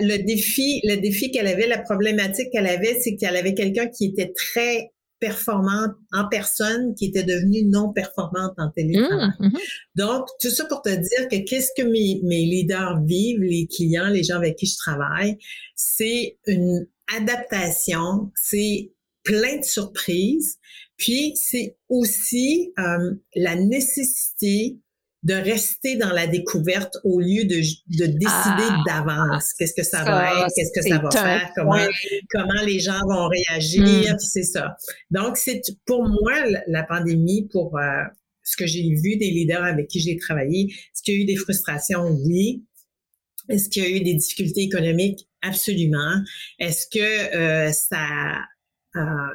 le 0.00 0.16
défi, 0.24 0.80
le 0.84 0.96
défi 0.96 1.30
qu'elle 1.30 1.46
avait, 1.46 1.66
la 1.66 1.78
problématique 1.78 2.50
qu'elle 2.50 2.66
avait, 2.66 2.98
c'est 3.00 3.16
qu'elle 3.16 3.36
avait 3.36 3.54
quelqu'un 3.54 3.88
qui 3.88 4.06
était 4.06 4.32
très 4.32 4.90
performante 5.20 5.92
en 6.12 6.28
personne 6.28 6.94
qui 6.94 7.06
était 7.06 7.24
devenue 7.24 7.64
non 7.64 7.92
performante 7.92 8.54
en 8.56 8.70
télétravail. 8.70 9.30
Mmh, 9.38 9.46
mmh. 9.46 9.58
Donc, 9.96 10.26
tout 10.40 10.50
ça 10.50 10.64
pour 10.66 10.82
te 10.82 10.90
dire 10.90 11.28
que 11.30 11.44
qu'est-ce 11.44 11.70
que 11.76 11.86
mes, 11.86 12.20
mes 12.24 12.44
leaders 12.44 13.02
vivent, 13.04 13.40
les 13.40 13.66
clients, 13.66 14.08
les 14.08 14.22
gens 14.22 14.36
avec 14.36 14.56
qui 14.56 14.66
je 14.66 14.76
travaille, 14.76 15.36
c'est 15.74 16.38
une 16.46 16.86
adaptation, 17.16 18.30
c'est 18.34 18.92
plein 19.24 19.58
de 19.58 19.64
surprises, 19.64 20.58
puis 20.96 21.32
c'est 21.36 21.76
aussi 21.88 22.72
euh, 22.78 23.14
la 23.34 23.56
nécessité 23.56 24.78
de 25.28 25.34
rester 25.34 25.96
dans 25.96 26.10
la 26.10 26.26
découverte 26.26 26.96
au 27.04 27.20
lieu 27.20 27.44
de, 27.44 27.56
de 27.56 28.06
décider 28.06 28.24
ah, 28.26 28.82
d'avance 28.86 29.52
qu'est-ce 29.58 29.74
que 29.74 29.82
ça, 29.82 30.02
va 30.02 30.40
être, 30.40 30.52
qu'est-ce 30.56 30.72
que 30.74 30.88
ça 30.88 30.98
va 30.98 31.10
faire, 31.10 31.52
comment 31.54 31.76
comment 32.30 32.62
les 32.64 32.80
gens 32.80 33.00
vont 33.06 33.28
réagir, 33.28 34.14
hmm. 34.14 34.18
c'est 34.18 34.42
ça. 34.42 34.76
Donc 35.10 35.36
c'est 35.36 35.60
pour 35.84 36.02
moi 36.08 36.32
la 36.66 36.82
pandémie 36.82 37.46
pour 37.52 37.76
euh, 37.78 38.04
ce 38.42 38.56
que 38.56 38.66
j'ai 38.66 38.82
vu 38.82 39.16
des 39.16 39.30
leaders 39.30 39.64
avec 39.64 39.88
qui 39.88 40.00
j'ai 40.00 40.16
travaillé, 40.16 40.66
est-ce 40.70 41.02
qu'il 41.02 41.14
y 41.14 41.18
a 41.18 41.20
eu 41.20 41.26
des 41.26 41.36
frustrations? 41.36 42.08
Oui. 42.24 42.64
Est-ce 43.50 43.68
qu'il 43.68 43.82
y 43.82 43.86
a 43.86 43.90
eu 43.90 44.00
des 44.00 44.14
difficultés 44.14 44.62
économiques? 44.62 45.28
Absolument. 45.42 46.22
Est-ce 46.58 46.86
que 46.90 47.36
euh, 47.36 47.72
ça 47.72 48.06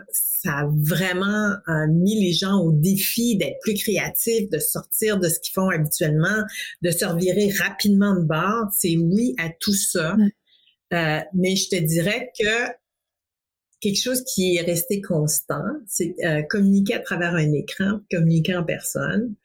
ça 0.10 0.52
a 0.60 0.68
vraiment 0.68 1.52
euh, 1.68 1.88
mis 1.90 2.20
les 2.20 2.34
gens 2.34 2.60
au 2.60 2.72
défi 2.72 3.38
d'être 3.38 3.58
plus 3.62 3.76
créatifs, 3.76 4.50
de 4.50 4.60
sortir 4.60 5.20
de 5.20 5.30
ce 5.30 5.40
qu'ils 5.40 5.54
font 5.54 5.70
habituellement, 5.70 6.44
de 6.82 6.92
se 6.92 7.06
revirer 7.06 7.50
rapidement 7.60 8.16
de 8.16 8.26
bord. 8.26 8.68
C'est 8.78 8.98
oui 8.98 9.36
à 9.40 9.50
tout 9.60 9.74
ça. 9.74 10.16
Euh, 10.94 11.20
mais 11.34 11.56
je 11.56 11.70
te 11.70 11.82
dirais 11.82 12.32
que 12.40 12.68
quelque 13.82 14.02
chose 14.02 14.24
qui 14.24 14.56
est 14.56 14.62
resté 14.62 15.02
constant, 15.02 15.64
c'est 15.88 16.16
communiquer 16.50 16.96
à 16.96 17.00
travers 17.00 17.34
un 17.36 17.52
écran, 17.52 18.00
communiquer 18.10 18.56
en 18.56 18.64
personne. 18.64 19.36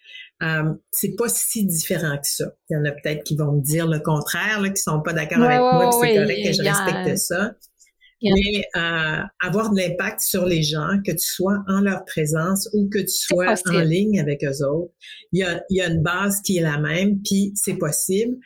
Euh, 0.43 0.73
c'est 0.93 1.17
pas 1.17 1.29
si 1.29 1.67
différent 1.67 2.17
que 2.17 2.29
ça. 2.29 2.53
Il 2.71 2.75
y 2.75 2.77
en 2.77 2.85
a 2.85 2.93
peut-être 2.93 3.25
qui 3.25 3.37
vont 3.37 3.53
me 3.53 3.61
dire 3.61 3.89
le 3.89 3.99
contraire, 3.99 4.61
là, 4.61 4.69
qui 4.71 4.81
sont 4.81 5.01
pas 5.03 5.13
d'accord 5.13 5.43
avec 5.43 5.59
moi, 5.59 5.91
c'est 5.93 6.15
correct 6.15 6.45
que 6.45 6.53
je 6.53 6.63
respecte 6.63 7.19
ça. 7.19 7.55
Mais 8.21 8.65
euh, 8.77 9.23
avoir 9.41 9.71
de 9.71 9.77
l'impact 9.77 10.21
sur 10.21 10.45
les 10.45 10.63
gens, 10.63 11.01
que 11.07 11.13
tu 11.13 11.19
sois 11.21 11.63
en 11.69 11.81
leur 11.81 12.05
présence 12.05 12.69
ou 12.73 12.89
que 12.89 12.99
tu 12.99 13.07
sois 13.09 13.55
en 13.67 13.81
ligne 13.81 14.19
avec 14.19 14.43
eux 14.45 14.65
autres, 14.65 14.93
il 15.33 15.41
y 15.41 15.45
a, 15.45 15.63
y 15.71 15.81
a 15.81 15.89
une 15.89 16.03
base 16.03 16.41
qui 16.43 16.57
est 16.57 16.63
la 16.63 16.79
même, 16.79 17.21
puis 17.23 17.53
c'est 17.55 17.77
possible 17.77 18.37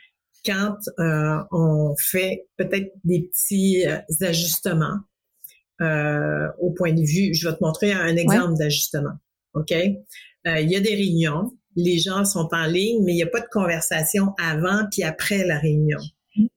quand 0.45 0.77
euh, 0.99 1.37
on 1.51 1.95
fait 1.97 2.45
peut-être 2.57 2.91
des 3.03 3.21
petits 3.21 3.85
euh, 3.87 3.99
ajustements 4.21 4.99
euh, 5.81 6.47
au 6.59 6.71
point 6.71 6.93
de 6.93 7.01
vue. 7.01 7.33
Je 7.33 7.47
vais 7.47 7.55
te 7.55 7.63
montrer 7.63 7.93
un 7.93 8.15
exemple 8.15 8.57
d'ajustement. 8.57 9.13
OK? 9.53 9.71
Il 9.71 10.69
y 10.69 10.75
a 10.75 10.81
des 10.81 10.95
réunions, 10.95 11.53
les 11.77 11.99
gens 11.99 12.25
sont 12.25 12.49
en 12.51 12.65
ligne, 12.65 13.01
mais 13.05 13.13
il 13.13 13.15
n'y 13.15 13.23
a 13.23 13.27
pas 13.27 13.39
de 13.39 13.47
conversation 13.49 14.33
avant 14.37 14.85
puis 14.91 15.03
après 15.03 15.45
la 15.45 15.57
réunion. 15.57 15.99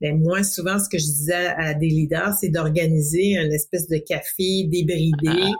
Mais 0.00 0.12
moi, 0.12 0.42
souvent, 0.42 0.78
ce 0.78 0.88
que 0.88 0.98
je 0.98 1.04
disais 1.04 1.48
à 1.56 1.74
des 1.74 1.88
leaders, 1.88 2.34
c'est 2.40 2.48
d'organiser 2.48 3.34
une 3.34 3.52
espèce 3.52 3.88
de 3.88 3.98
café 3.98 4.64
débridé 4.64 5.52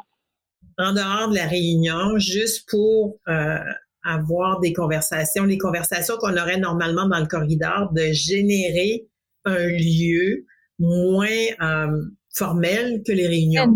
en 0.79 0.93
dehors 0.93 1.31
de 1.31 1.37
la 1.37 1.47
réunion, 1.47 2.19
juste 2.19 2.69
pour 2.69 3.19
euh, 3.29 3.59
avoir 4.05 4.61
des 4.61 4.73
conversations, 4.73 5.45
les 5.45 5.59
conversations 5.59 6.17
qu'on 6.19 6.37
aurait 6.37 6.59
normalement 6.59 7.09
dans 7.09 7.19
le 7.19 7.27
corridor, 7.27 7.93
de 7.93 8.13
générer 8.13 9.07
un 9.45 9.67
lieu 9.67 10.47
moins 10.79 11.29
euh, 11.61 12.03
formel 12.35 13.03
que 13.07 13.13
les 13.13 13.27
réunions. 13.27 13.75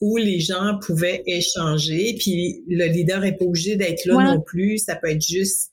où 0.00 0.16
les 0.16 0.40
gens 0.40 0.78
pouvaient 0.84 1.22
échanger, 1.26 2.16
puis 2.18 2.64
le 2.68 2.86
leader 2.86 3.24
est 3.24 3.36
pas 3.36 3.44
obligé 3.44 3.76
d'être 3.76 4.04
là 4.06 4.34
non 4.34 4.40
plus, 4.40 4.78
ça 4.78 4.96
peut 4.96 5.08
être 5.08 5.24
juste 5.24 5.70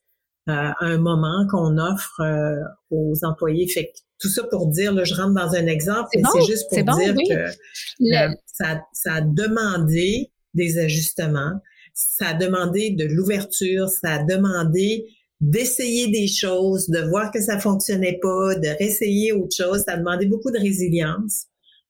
un 0.47 0.97
moment 0.97 1.45
qu'on 1.49 1.77
offre 1.77 2.19
euh, 2.21 2.55
aux 2.89 3.13
employés. 3.23 3.67
Fait 3.67 3.91
tout 4.19 4.29
ça 4.29 4.43
pour 4.43 4.67
dire, 4.67 4.93
là, 4.93 5.03
je 5.03 5.15
rentre 5.15 5.33
dans 5.33 5.55
un 5.55 5.65
exemple, 5.65 6.09
mais 6.15 6.23
c'est 6.31 6.45
juste 6.45 6.69
pour 6.69 6.97
dire 6.97 7.15
que 7.15 7.33
euh, 7.33 8.29
ça, 8.45 8.81
ça 8.93 9.13
a 9.15 9.21
demandé 9.21 10.31
des 10.53 10.77
ajustements, 10.79 11.59
ça 11.93 12.29
a 12.29 12.33
demandé 12.33 12.91
de 12.91 13.05
l'ouverture, 13.05 13.89
ça 13.89 14.15
a 14.15 14.23
demandé 14.23 15.05
d'essayer 15.39 16.11
des 16.11 16.27
choses, 16.27 16.87
de 16.89 16.99
voir 17.09 17.31
que 17.31 17.41
ça 17.41 17.59
fonctionnait 17.59 18.19
pas, 18.21 18.55
de 18.55 18.77
réessayer 18.77 19.33
autre 19.33 19.55
chose. 19.55 19.83
Ça 19.87 19.93
a 19.93 19.97
demandé 19.97 20.27
beaucoup 20.27 20.51
de 20.51 20.59
résilience. 20.59 21.47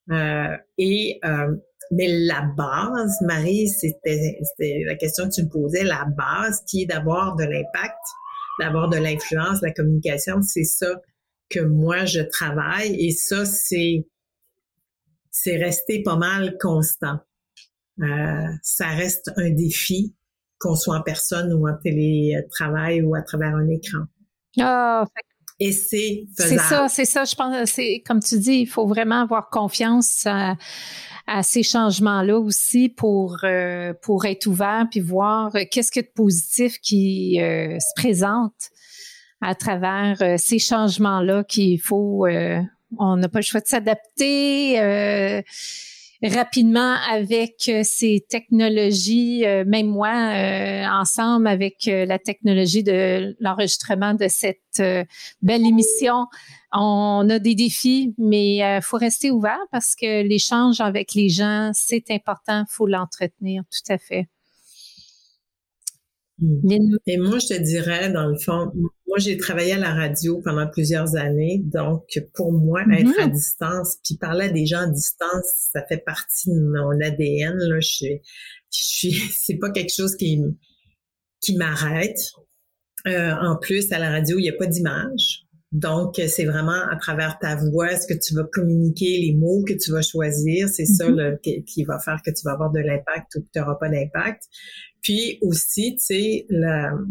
Euh, 0.10 0.56
et 0.78 1.20
euh, 1.26 1.56
mais 1.92 2.08
la 2.08 2.44
base, 2.58 3.18
Marie, 3.22 3.68
c'était 3.68 4.38
la 4.86 4.96
question 4.96 5.28
que 5.28 5.34
tu 5.34 5.44
me 5.44 5.50
posais, 5.50 5.84
la 5.84 6.06
base 6.18 6.64
qui 6.66 6.84
est 6.84 6.86
d'avoir 6.86 7.36
de 7.36 7.44
l'impact 7.44 8.00
d'avoir 8.62 8.90
de 8.90 8.98
l'influence, 8.98 9.62
la 9.62 9.72
communication, 9.72 10.42
c'est 10.42 10.64
ça 10.64 11.02
que 11.50 11.60
moi 11.60 12.06
je 12.06 12.22
travaille 12.22 12.96
et 12.96 13.12
ça 13.12 13.46
c'est 13.46 14.08
c'est 15.32 15.58
resté 15.58 16.04
pas 16.04 16.16
mal 16.16 16.58
constant. 16.60 17.20
Euh, 18.00 18.48
ça 18.62 18.88
reste 18.88 19.32
un 19.38 19.50
défi 19.50 20.16
qu'on 20.60 20.76
soit 20.76 20.98
en 20.98 21.02
personne 21.02 21.52
ou 21.54 21.68
en 21.68 21.76
télétravail 21.82 23.02
ou 23.02 23.16
à 23.16 23.22
travers 23.22 23.56
un 23.56 23.68
écran. 23.68 24.00
Ah, 24.60 25.06
et 25.60 25.72
c'est 25.72 26.26
C'est 26.38 26.58
ça, 26.58 26.88
c'est 26.88 27.06
ça. 27.06 27.24
Je 27.24 27.36
pense, 27.36 27.70
c'est 27.70 28.04
comme 28.06 28.20
tu 28.20 28.38
dis, 28.38 28.60
il 28.62 28.68
faut 28.68 28.88
vraiment 28.88 29.22
avoir 29.22 29.50
confiance 29.50 30.28
à, 31.32 31.44
ces 31.44 31.64
changements-là 31.64 32.38
aussi 32.38 32.90
pour 32.90 33.40
euh, 33.44 33.94
pour 34.02 34.26
être 34.26 34.48
ouvert 34.48 34.86
puis 34.90 35.00
voir 35.00 35.52
qu'est-ce 35.72 35.92
que 35.92 36.02
de 36.02 36.12
positif 36.14 36.78
qui 36.80 37.42
euh, 37.42 37.78
se 37.80 38.02
présente 38.02 38.70
à 39.40 39.56
travers 39.56 40.18
euh, 40.22 40.36
ces 40.38 40.60
changements-là 40.60 41.44
qu'il 41.44 41.80
faut. 41.80 42.28
on 42.98 43.16
n'a 43.16 43.30
pas 43.30 43.40
le 43.40 43.46
choix 43.46 43.62
de 43.62 43.68
s'adapter 43.68 44.78
rapidement 46.30 46.96
avec 47.10 47.68
euh, 47.68 47.82
ces 47.84 48.24
technologies, 48.30 49.46
euh, 49.46 49.64
même 49.66 49.88
moi, 49.88 50.14
euh, 50.14 50.86
ensemble 50.86 51.48
avec 51.48 51.86
la 51.86 52.20
technologie 52.20 52.84
de 52.84 53.36
l'enregistrement 53.40 54.14
de 54.14 54.28
cette 54.28 54.82
belle 55.42 55.66
émission. 55.66 56.28
On 56.72 57.28
a 57.30 57.40
des 57.40 57.56
défis, 57.56 58.14
mais 58.18 58.58
il 58.58 58.80
faut 58.82 58.98
rester 58.98 59.32
ouvert 59.32 59.60
parce 59.72 59.96
que 59.96 60.24
l'échange 60.24 60.80
avec 60.80 61.14
les 61.16 61.30
gens, 61.30 61.72
c'est 61.74 62.10
important, 62.12 62.64
faut 62.70 62.88
l'entretenir, 62.88 63.64
tout 63.72 63.92
à 63.92 63.98
fait. 63.98 64.28
Mm. 66.42 66.98
Et 67.06 67.18
moi, 67.18 67.38
je 67.40 67.48
te 67.48 67.62
dirais, 67.62 68.12
dans 68.12 68.28
le 68.28 68.38
fond, 68.38 68.72
moi, 69.08 69.20
j'ai 69.20 69.38
travaillé 69.38 69.74
à 69.74 69.78
la 69.78 69.94
radio 69.94 70.42
pendant 70.44 70.68
plusieurs 70.68 71.16
années. 71.16 71.62
Donc, 71.64 72.04
pour 72.34 72.52
moi, 72.52 72.84
mm-hmm. 72.84 73.00
être 73.00 73.20
à 73.22 73.28
distance, 73.28 73.98
puis 74.04 74.18
parler 74.18 74.46
à 74.46 74.50
des 74.50 74.66
gens 74.66 74.82
à 74.82 74.88
distance, 74.88 75.70
ça 75.72 75.86
fait 75.88 76.04
partie 76.04 76.50
de 76.50 76.60
mon 76.60 77.00
ADN. 77.00 77.56
Là. 77.56 77.80
Je 77.80 77.88
suis, 77.88 78.22
je 78.72 78.84
suis 78.84 79.12
c'est 79.32 79.58
pas 79.58 79.70
quelque 79.70 79.94
chose 79.94 80.16
qui, 80.16 80.42
qui 81.42 81.56
m'arrête. 81.56 82.20
Euh, 83.08 83.32
en 83.42 83.58
plus, 83.58 83.92
à 83.92 84.00
la 84.00 84.10
radio, 84.10 84.38
il 84.38 84.44
n'y 84.44 84.50
a 84.50 84.58
pas 84.58 84.68
d'image. 84.68 85.46
Donc, 85.72 86.20
c'est 86.28 86.46
vraiment 86.46 86.90
à 86.92 86.98
travers 86.98 87.40
ta 87.40 87.56
voix, 87.56 87.96
ce 87.96 88.06
que 88.06 88.18
tu 88.18 88.34
vas 88.34 88.44
communiquer, 88.44 89.20
les 89.20 89.34
mots 89.34 89.64
que 89.66 89.74
tu 89.74 89.92
vas 89.92 90.02
choisir, 90.02 90.68
c'est 90.68 90.86
ça 90.86 91.10
mm-hmm. 91.10 91.64
qui, 91.64 91.84
va 91.86 91.98
faire 91.98 92.22
que 92.26 92.32
tu 92.32 92.44
vas 92.44 92.52
avoir 92.52 92.72
de 92.72 92.80
l'impact 92.80 93.36
ou 93.36 93.42
que 93.42 93.48
tu 93.54 93.60
n'auras 93.60 93.76
pas 93.76 93.88
d'impact. 93.88 94.44
Puis 95.02 95.40
aussi, 95.42 95.96
tu 95.96 96.02
sais, 96.02 96.46
le, 96.50 97.06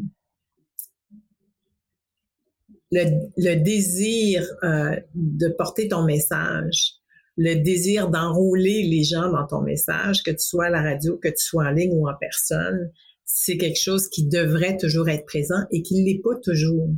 le, 2.91 3.55
désir 3.57 4.47
euh, 4.63 4.97
de 5.15 5.49
porter 5.49 5.89
ton 5.89 6.05
message, 6.05 6.97
le 7.39 7.55
désir 7.55 8.11
d'enrôler 8.11 8.83
les 8.83 9.05
gens 9.05 9.31
dans 9.31 9.47
ton 9.47 9.63
message, 9.63 10.23
que 10.23 10.31
tu 10.31 10.41
sois 10.41 10.67
à 10.67 10.71
la 10.71 10.83
radio, 10.83 11.17
que 11.17 11.29
tu 11.29 11.39
sois 11.39 11.65
en 11.65 11.71
ligne 11.71 11.93
ou 11.95 12.09
en 12.09 12.15
personne, 12.21 12.91
c'est 13.25 13.57
quelque 13.57 13.81
chose 13.81 14.09
qui 14.09 14.27
devrait 14.27 14.77
toujours 14.77 15.09
être 15.09 15.25
présent 15.25 15.63
et 15.71 15.83
qui 15.83 16.01
ne 16.01 16.07
l'est 16.07 16.21
pas 16.23 16.37
toujours. 16.43 16.91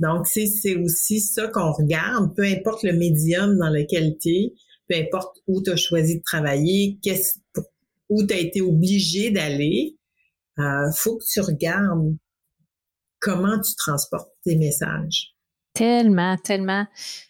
Donc, 0.00 0.26
c'est 0.26 0.76
aussi 0.76 1.20
ça 1.20 1.48
qu'on 1.48 1.72
regarde, 1.72 2.34
peu 2.34 2.44
importe 2.44 2.82
le 2.82 2.94
médium 2.94 3.58
dans 3.58 3.68
lequel 3.68 4.16
tu 4.20 4.30
es, 4.30 4.52
peu 4.88 4.96
importe 4.96 5.36
où 5.46 5.62
tu 5.62 5.70
as 5.70 5.76
choisi 5.76 6.18
de 6.18 6.22
travailler, 6.24 6.98
qu'est-ce, 7.02 7.38
où 8.08 8.26
tu 8.26 8.34
as 8.34 8.38
été 8.38 8.60
obligé 8.62 9.30
d'aller, 9.30 9.96
euh, 10.58 10.90
faut 10.96 11.18
que 11.18 11.24
tu 11.30 11.40
regardes 11.40 12.16
comment 13.20 13.60
tu 13.60 13.74
transportes 13.76 14.32
tes 14.42 14.56
messages. 14.56 15.34
Tellement, 15.72 16.36
tellement. 16.36 16.86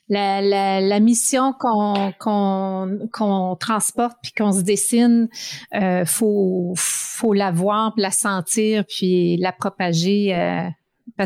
La, 0.09 0.41
la, 0.41 0.81
la 0.81 1.01
mission 1.01 1.53
qu'on 1.53 2.13
qu'on 2.19 3.57
transporte 3.57 4.17
puis 4.23 4.33
qu'on 4.33 4.53
se 4.53 4.63
dessine, 4.63 5.29
euh, 5.75 6.07
faut 6.07 6.73
faut 6.77 7.35
la 7.35 7.51
voir, 7.51 7.93
la 7.99 8.11
sentir 8.11 8.85
puis 8.89 9.37
la 9.37 9.53
propager 9.53 10.35
euh, 10.35 10.69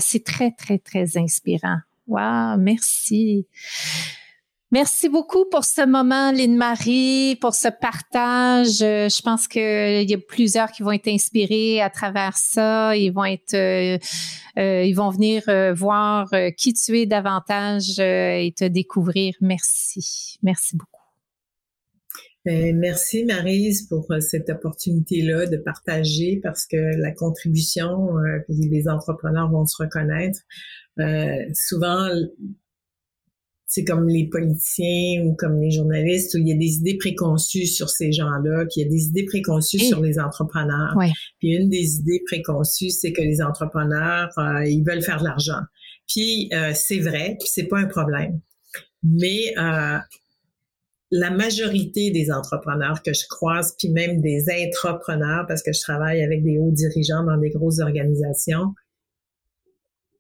c'est 0.01 0.25
très 0.25 0.51
très 0.53 0.79
très 0.79 1.17
inspirant. 1.19 1.79
Wow, 2.07 2.59
merci. 2.59 3.47
Merci 4.75 5.09
beaucoup 5.09 5.45
pour 5.45 5.65
ce 5.65 5.87
moment, 5.87 6.33
Lynne-Marie, 6.33 7.37
pour 7.41 7.55
ce 7.55 7.69
partage. 7.69 8.83
Euh, 8.83 9.09
je 9.09 9.23
pense 9.23 9.47
qu'il 9.47 10.11
y 10.11 10.15
a 10.15 10.19
plusieurs 10.19 10.73
qui 10.73 10.83
vont 10.83 10.91
être 10.91 11.07
inspirés 11.07 11.81
à 11.81 11.91
travers 11.91 12.37
ça. 12.37 12.97
Ils 12.97 13.11
vont 13.11 13.25
être, 13.25 13.55
euh, 13.55 13.99
euh, 14.59 14.83
ils 14.83 14.95
vont 14.95 15.11
venir 15.11 15.45
voir 15.77 16.29
qui 16.57 16.73
tu 16.75 16.99
es 16.99 17.07
davantage 17.07 18.01
et 18.01 18.53
te 18.57 18.65
découvrir. 18.65 19.35
Merci. 19.41 20.39
Merci 20.43 20.77
beaucoup. 20.77 20.94
Ben, 22.45 22.77
merci 22.79 23.25
Marise 23.25 23.87
pour 23.89 24.07
cette 24.21 24.51
opportunité-là 24.51 25.47
de 25.47 25.57
partager 25.57 26.41
parce 26.43 26.67
que 26.67 26.77
la 26.77 27.11
contribution, 27.11 28.17
les 28.49 28.89
entrepreneurs 28.89 29.51
vont 29.51 29.65
se 29.65 29.83
reconnaître. 29.83 30.41
souvent, 31.55 32.11
c'est 33.75 33.85
comme 33.85 34.09
les 34.09 34.29
politiciens 34.29 35.25
ou 35.25 35.35
comme 35.35 35.61
les 35.61 35.73
journalistes 35.73 36.35
où 36.35 36.39
il 36.39 36.47
y 36.47 36.53
a 36.53 36.57
des 36.57 36.77
idées 36.77 36.97
préconçues 36.97 37.67
sur 37.67 37.91
ces 37.91 38.13
gens-là, 38.13 38.67
qu'il 38.67 38.85
y 38.85 38.87
a 38.87 38.89
des 38.89 39.07
idées 39.07 39.25
préconçues 39.25 39.81
sur 39.81 40.01
les 40.01 40.21
entrepreneurs. 40.21 40.95
Puis 41.41 41.57
une 41.57 41.69
des 41.69 41.97
idées 41.97 42.23
préconçues, 42.25 42.91
c'est 42.91 43.13
que 43.13 43.21
les 43.21 43.43
entrepreneurs, 43.43 44.31
euh, 44.39 44.65
ils 44.65 44.85
veulent 44.85 45.03
faire 45.03 45.19
de 45.19 45.25
l'argent. 45.25 45.61
Puis 46.07 46.51
euh, 46.53 46.71
c'est 46.73 47.01
vrai, 47.01 47.37
puis 47.41 47.49
c'est 47.51 47.67
pas 47.67 47.79
un 47.79 47.87
problème. 47.87 48.41
Mais 49.03 49.53
euh, 49.59 49.99
la 51.17 51.31
majorité 51.31 52.11
des 52.11 52.33
entrepreneurs 52.33 53.01
que 53.01 53.13
je 53.13 53.25
croise, 53.29 53.77
puis 53.79 53.89
même 53.89 54.21
des 54.21 54.47
intrapreneurs, 54.51 55.47
parce 55.47 55.63
que 55.63 55.73
je 55.73 55.81
travaille 55.81 56.25
avec 56.25 56.43
des 56.43 56.59
hauts 56.59 56.73
dirigeants 56.73 57.23
dans 57.23 57.37
des 57.37 57.51
grosses 57.51 57.79
organisations, 57.79 58.75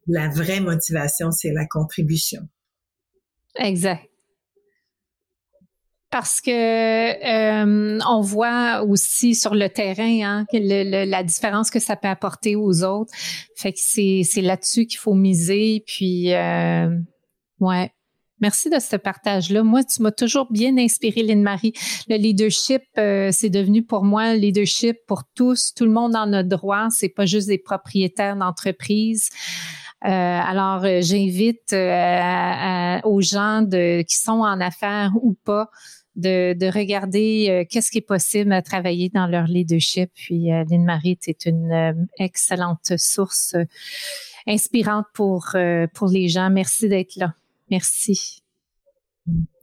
la 0.06 0.28
vraie 0.28 0.60
motivation, 0.60 1.32
c'est 1.32 1.50
la 1.50 1.66
contribution. 1.66 2.42
Exact. 3.56 4.08
Parce 6.10 6.40
que 6.40 6.52
euh, 6.52 7.98
on 8.08 8.20
voit 8.20 8.84
aussi 8.84 9.34
sur 9.34 9.56
le 9.56 9.68
terrain 9.68 10.44
hein, 10.44 10.46
la 10.52 11.24
différence 11.24 11.72
que 11.72 11.80
ça 11.80 11.96
peut 11.96 12.06
apporter 12.06 12.54
aux 12.54 12.84
autres. 12.84 13.12
Fait 13.56 13.72
que 13.72 13.80
c'est, 13.80 14.22
là-dessus 14.36 14.86
qu'il 14.86 15.00
faut 15.00 15.14
miser. 15.14 15.82
Puis 15.84 16.32
euh, 16.32 16.88
ouais. 17.58 17.90
Merci 18.44 18.68
de 18.68 18.78
ce 18.78 18.96
partage-là. 18.96 19.62
Moi, 19.62 19.84
tu 19.84 20.02
m'as 20.02 20.10
toujours 20.10 20.52
bien 20.52 20.76
inspiré, 20.76 21.22
Lynne-Marie. 21.22 21.72
Le 22.10 22.16
leadership, 22.16 22.82
euh, 22.98 23.30
c'est 23.32 23.48
devenu 23.48 23.82
pour 23.82 24.04
moi 24.04 24.34
le 24.34 24.38
leadership 24.38 24.98
pour 25.06 25.22
tous. 25.34 25.72
Tout 25.72 25.86
le 25.86 25.90
monde 25.90 26.14
en 26.14 26.30
a 26.34 26.42
droit. 26.42 26.88
C'est 26.90 27.08
pas 27.08 27.24
juste 27.24 27.48
des 27.48 27.56
propriétaires 27.56 28.36
d'entreprise. 28.36 29.30
Euh, 30.04 30.08
alors, 30.10 30.84
euh, 30.84 31.00
j'invite 31.00 31.72
aux 31.72 33.20
gens 33.22 33.66
qui 33.66 34.16
sont 34.18 34.42
en 34.42 34.60
affaires 34.60 35.12
ou 35.22 35.34
pas 35.46 35.70
de, 36.14 36.70
regarder 36.70 37.66
qu'est-ce 37.70 37.90
qui 37.90 37.96
est 37.96 38.06
possible 38.06 38.52
à 38.52 38.60
travailler 38.60 39.08
dans 39.08 39.26
leur 39.26 39.46
leadership. 39.46 40.10
Puis, 40.14 40.48
Lynne-Marie, 40.68 41.16
c'est 41.22 41.46
une 41.46 42.06
excellente 42.18 42.92
source 42.98 43.56
inspirante 44.46 45.06
pour 45.14 45.48
les 46.10 46.28
gens. 46.28 46.50
Merci 46.50 46.90
d'être 46.90 47.16
là. 47.16 47.32
Merci. 47.70 48.40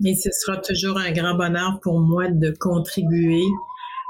Et 0.03 0.15
ce 0.15 0.29
sera 0.31 0.57
toujours 0.57 0.97
un 0.97 1.11
grand 1.11 1.35
bonheur 1.35 1.79
pour 1.81 1.99
moi 1.99 2.29
de 2.29 2.53
contribuer 2.59 3.43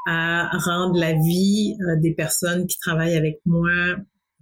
à 0.07 0.49
rendre 0.57 0.97
la 0.97 1.13
vie 1.13 1.75
des 2.01 2.13
personnes 2.13 2.65
qui 2.67 2.77
travaillent 2.79 3.17
avec 3.17 3.39
moi 3.45 3.97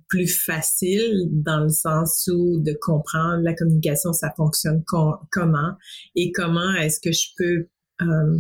plus 0.08 0.28
facile 0.28 1.30
dans 1.32 1.62
le 1.62 1.70
sens 1.70 2.30
où 2.34 2.60
de 2.62 2.76
comprendre 2.82 3.44
la 3.44 3.54
communication, 3.54 4.12
ça 4.12 4.32
fonctionne 4.36 4.84
comment 5.32 5.74
et 6.16 6.32
comment 6.32 6.74
est-ce 6.76 7.00
que 7.00 7.12
je 7.12 7.28
peux 7.38 7.68
euh, 8.02 8.40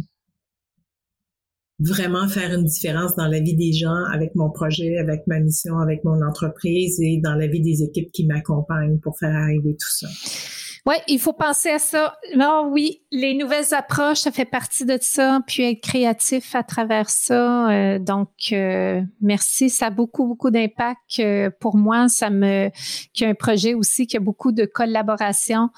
vraiment 1.80 2.28
faire 2.28 2.54
une 2.54 2.66
différence 2.66 3.16
dans 3.16 3.28
la 3.28 3.40
vie 3.40 3.56
des 3.56 3.72
gens 3.72 4.04
avec 4.12 4.36
mon 4.36 4.50
projet, 4.50 4.98
avec 4.98 5.28
ma 5.28 5.40
mission, 5.40 5.78
avec 5.78 6.04
mon 6.04 6.22
entreprise 6.22 7.00
et 7.00 7.20
dans 7.24 7.36
la 7.36 7.48
vie 7.48 7.62
des 7.62 7.84
équipes 7.84 8.12
qui 8.12 8.26
m'accompagnent 8.26 9.00
pour 9.00 9.18
faire 9.18 9.36
arriver 9.36 9.76
tout 9.80 9.92
ça. 9.92 10.08
Oui, 10.86 10.96
il 11.08 11.20
faut 11.20 11.34
penser 11.34 11.70
à 11.70 11.80
ça. 11.80 12.16
Non, 12.36 12.70
oui, 12.72 13.02
les 13.12 13.34
nouvelles 13.34 13.74
approches, 13.74 14.20
ça 14.20 14.32
fait 14.32 14.46
partie 14.46 14.86
de 14.86 14.98
ça, 15.02 15.42
puis 15.46 15.64
être 15.64 15.82
créatif 15.82 16.56
à 16.56 16.64
travers 16.64 17.10
ça. 17.10 17.70
Euh, 17.70 18.00
donc, 18.00 18.30
euh, 18.52 19.02
merci. 19.22 19.70
Ça 19.70 19.88
a 19.88 19.90
beaucoup, 19.90 20.26
beaucoup 20.26 20.50
d'impact. 20.50 21.20
Euh, 21.20 21.50
pour 21.60 21.76
moi, 21.76 22.08
ça 22.08 22.30
me, 22.30 22.70
qui 23.14 23.26
a 23.26 23.30
un 23.30 23.34
projet 23.34 23.74
aussi 23.74 24.08
qui 24.08 24.18
a 24.18 24.20
beaucoup 24.22 24.52
de 24.52 24.66
collaboration. 24.66 25.70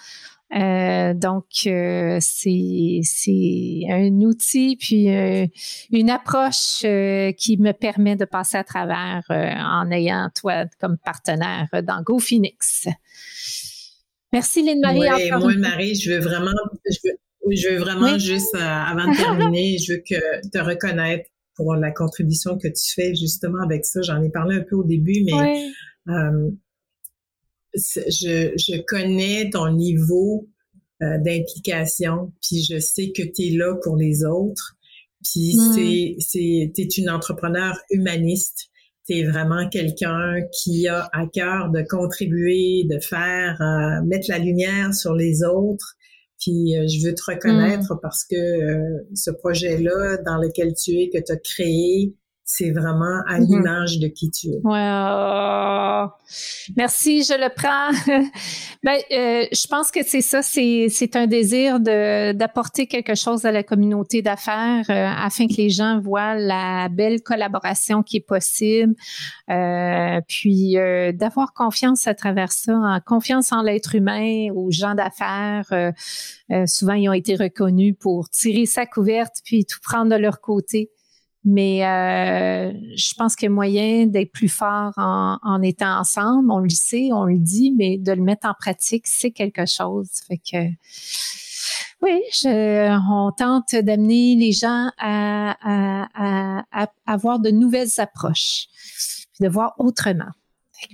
donc, 0.52 1.46
c'est 1.54 3.00
c'est 3.04 3.82
un 3.90 4.12
outil 4.22 4.76
puis 4.76 5.08
une 5.92 6.10
approche 6.10 6.86
qui 7.38 7.58
me 7.58 7.72
permet 7.72 8.18
de 8.18 8.26
passer 8.26 8.58
à 8.58 8.64
travers 8.64 9.24
en 9.30 9.90
ayant 9.92 10.30
toi 10.36 10.66
comme 10.80 10.98
partenaire 10.98 11.70
dans 11.84 12.02
GoPhoenix. 12.04 12.88
Merci 14.34 14.64
Lynne-Marie. 14.64 15.00
Oui, 15.00 15.30
moi, 15.32 15.54
Marie, 15.58 15.96
je 15.96 16.12
veux 16.12 16.20
vraiment, 16.20 16.52
je 17.50 17.70
veux, 17.70 17.78
vraiment 17.78 18.18
juste, 18.18 18.56
euh, 18.56 18.60
avant 18.60 19.12
de 19.12 19.18
terminer, 19.18 19.78
je 19.78 19.94
veux 19.94 20.04
que 20.08 20.50
te 20.50 20.58
reconnaître 20.60 21.30
pour 21.56 21.76
la 21.76 21.92
contribution 21.92 22.58
que 22.58 22.68
tu 22.68 22.94
fais 22.94 23.14
justement 23.16 23.62
avec 23.64 23.86
ça. 23.86 24.02
J'en 24.02 24.22
ai 24.22 24.30
parlé 24.30 24.58
un 24.58 24.64
peu 24.68 24.76
au 24.76 24.84
début, 24.84 25.24
mais 25.26 25.72
euh, 26.08 26.50
je, 27.76 28.54
je 28.56 28.82
connais 28.84 29.50
ton 29.50 29.72
niveau 29.74 30.48
euh, 31.02 31.18
d'implication, 31.18 32.32
puis 32.42 32.64
je 32.64 32.80
sais 32.80 33.12
que 33.12 33.24
tu 33.24 33.48
es 33.48 33.58
là 33.58 33.76
pour 33.84 33.98
les 33.98 34.24
autres. 34.24 34.76
Puis 35.24 35.56
mm. 35.56 35.74
c'est 35.74 36.16
c'est 36.20 36.72
t'es 36.74 36.84
une 36.84 37.10
entrepreneur 37.10 37.76
humaniste. 37.90 38.71
T'es 39.08 39.24
vraiment 39.24 39.68
quelqu'un 39.70 40.42
qui 40.54 40.88
a 40.88 41.10
à 41.12 41.26
cœur 41.28 41.72
de 41.72 41.82
contribuer, 41.90 42.84
de 42.90 43.00
faire 43.00 43.60
euh, 43.62 44.06
mettre 44.06 44.28
la 44.30 44.38
lumière 44.38 44.94
sur 44.94 45.16
les 45.16 45.44
autres. 45.44 45.96
Puis 46.40 46.78
euh, 46.78 46.88
je 46.88 47.06
veux 47.08 47.14
te 47.14 47.24
reconnaître 47.26 47.96
mm. 47.96 48.00
parce 48.02 48.24
que 48.24 48.36
ce 49.16 49.32
projet-là 49.32 50.18
dans 50.26 50.38
lequel 50.38 50.74
tu 50.74 50.92
es, 50.92 51.10
que 51.10 51.24
tu 51.24 51.32
as 51.32 51.38
créé, 51.38 52.16
c'est 52.52 52.72
vraiment 52.72 53.22
à 53.28 53.40
mm-hmm. 53.40 53.48
l'image 53.48 54.00
de 54.00 54.08
qui 54.08 54.30
tu 54.30 54.48
es. 54.48 54.60
Wow. 54.64 56.10
Merci, 56.76 57.24
je 57.24 57.34
le 57.34 57.50
prends. 57.54 57.92
ben, 58.84 58.98
euh, 59.12 59.46
je 59.52 59.68
pense 59.68 59.90
que 59.90 60.04
c'est 60.04 60.22
ça, 60.22 60.42
c'est, 60.42 60.88
c'est 60.90 61.16
un 61.16 61.28
désir 61.28 61.80
de, 61.80 62.34
d'apporter 62.34 62.88
quelque 62.88 63.16
chose 63.16 63.46
à 63.46 63.52
la 63.52 63.64
communauté 63.64 64.22
d'affaires 64.22 64.86
euh, 64.90 65.08
afin 65.08 65.48
que 65.48 65.56
les 65.58 65.70
gens 65.70 66.00
voient 66.02 66.36
la 66.36 66.90
belle 66.90 67.22
collaboration 67.22 68.04
qui 68.04 68.18
est 68.18 68.28
possible, 68.28 68.96
euh, 69.50 70.20
puis 70.28 70.78
euh, 70.78 71.14
d'avoir 71.14 71.54
confiance 71.54 72.06
à 72.08 72.14
travers 72.16 72.52
ça, 72.52 72.74
en 72.74 73.00
confiance 73.00 73.54
en 73.54 73.62
l'être 73.62 73.96
humain, 73.96 74.50
aux 74.54 74.72
gens 74.72 74.96
d'affaires. 74.96 75.94
souvent, 76.66 76.94
ils 76.94 77.08
ont 77.08 77.14
été 77.14 77.36
reconnus 77.36 77.96
pour 77.98 78.30
tirer 78.30 78.66
sa 78.66 78.86
couverte 78.86 79.38
puis 79.46 79.66
tout 79.66 79.80
prendre 79.82 80.12
de 80.12 80.16
leur 80.16 80.42
côté. 80.42 80.92
Mais 81.44 81.86
euh, 81.86 82.72
je 82.96 83.14
pense 83.16 83.36
qu'il 83.36 83.48
y 83.48 83.52
a 83.52 83.54
moyen 83.54 84.06
d'être 84.06 84.32
plus 84.32 84.50
fort 84.50 84.94
en, 84.98 85.40
en, 85.42 85.62
étant 85.64 86.00
ensemble. 86.00 86.52
On 86.52 86.60
le 86.60 86.70
sait, 86.70 87.10
on 87.12 87.26
le 87.26 87.40
dit, 87.40 87.74
mais 87.76 87.98
de 87.98 88.12
le 88.12 88.22
mettre 88.22 88.48
en 88.48 88.54
pratique, 88.54 89.08
c'est 89.08 89.32
quelque 89.32 89.66
chose. 89.66 90.10
Fait 90.28 90.38
que 90.38 90.68
oui, 92.02 92.22
je, 92.34 92.98
on 93.12 93.32
tente 93.32 93.76
d'amener 93.76 94.36
les 94.36 94.52
gens 94.52 94.90
à, 94.98 95.56
à, 95.62 96.64
à, 96.72 96.88
avoir 97.06 97.40
de 97.40 97.52
nouvelles 97.52 98.00
approches, 98.00 98.68
de 99.40 99.48
voir 99.48 99.74
autrement. 99.78 100.32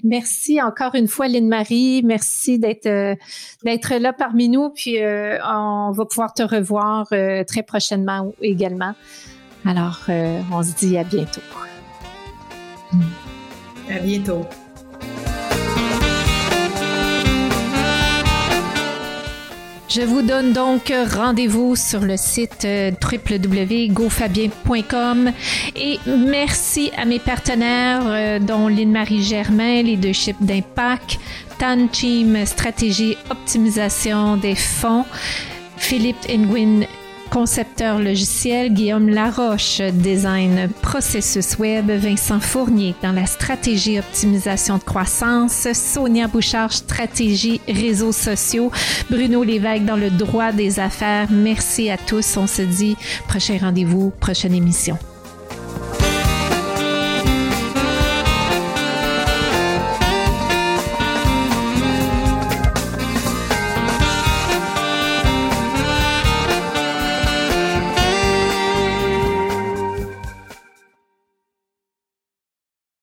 Merci 0.03 0.61
encore 0.61 0.95
une 0.95 1.07
fois, 1.07 1.29
Lynne-Marie. 1.29 2.01
Merci 2.03 2.59
d'être 2.59 3.17
d'être 3.63 3.95
là 3.95 4.11
parmi 4.11 4.49
nous. 4.49 4.69
Puis 4.69 5.01
euh, 5.01 5.37
on 5.45 5.91
va 5.91 6.05
pouvoir 6.05 6.33
te 6.33 6.43
revoir 6.43 7.07
euh, 7.13 7.45
très 7.45 7.63
prochainement 7.63 8.33
également. 8.41 8.93
Alors, 9.67 9.99
euh, 10.07 10.41
on 10.49 10.63
se 10.63 10.73
dit 10.73 10.97
à 10.97 11.03
bientôt. 11.03 11.41
À 13.89 13.99
bientôt. 13.99 14.45
Je 19.89 20.01
vous 20.03 20.21
donne 20.21 20.53
donc 20.53 20.93
rendez-vous 21.13 21.75
sur 21.75 21.99
le 21.99 22.15
site 22.15 22.63
euh, 22.63 22.91
www.gofabien.com 23.01 25.33
et 25.75 25.99
merci 26.05 26.91
à 26.95 27.03
mes 27.03 27.19
partenaires 27.19 28.03
euh, 28.05 28.39
dont 28.39 28.69
Lynne-Marie 28.69 29.21
Germain, 29.21 29.81
Leadership 29.81 30.37
d'Impact, 30.39 31.19
Tan 31.59 31.87
Team 31.87 32.45
Stratégie 32.45 33.17
Optimisation 33.29 34.37
des 34.37 34.55
fonds, 34.55 35.03
Philippe 35.75 36.25
Nguyen 36.29 36.87
concepteur 37.29 37.99
logiciel, 37.99 38.73
Guillaume 38.73 39.09
Laroche, 39.09 39.81
design 39.93 40.69
processus 40.81 41.57
web, 41.57 41.89
Vincent 41.91 42.39
Fournier 42.39 42.95
dans 43.01 43.11
la 43.11 43.25
stratégie 43.25 43.99
optimisation 43.99 44.77
de 44.77 44.83
croissance, 44.83 45.67
Sonia 45.73 46.27
Bouchard, 46.27 46.73
stratégie 46.73 47.61
réseaux 47.67 48.11
sociaux, 48.11 48.71
Bruno 49.09 49.43
Lévesque 49.43 49.85
dans 49.85 49.95
le 49.95 50.09
droit 50.09 50.51
des 50.51 50.79
affaires. 50.79 51.27
Merci 51.29 51.89
à 51.89 51.97
tous. 51.97 52.37
On 52.37 52.47
se 52.47 52.61
dit 52.61 52.95
prochain 53.27 53.57
rendez-vous, 53.59 54.11
prochaine 54.19 54.53
émission. 54.53 54.97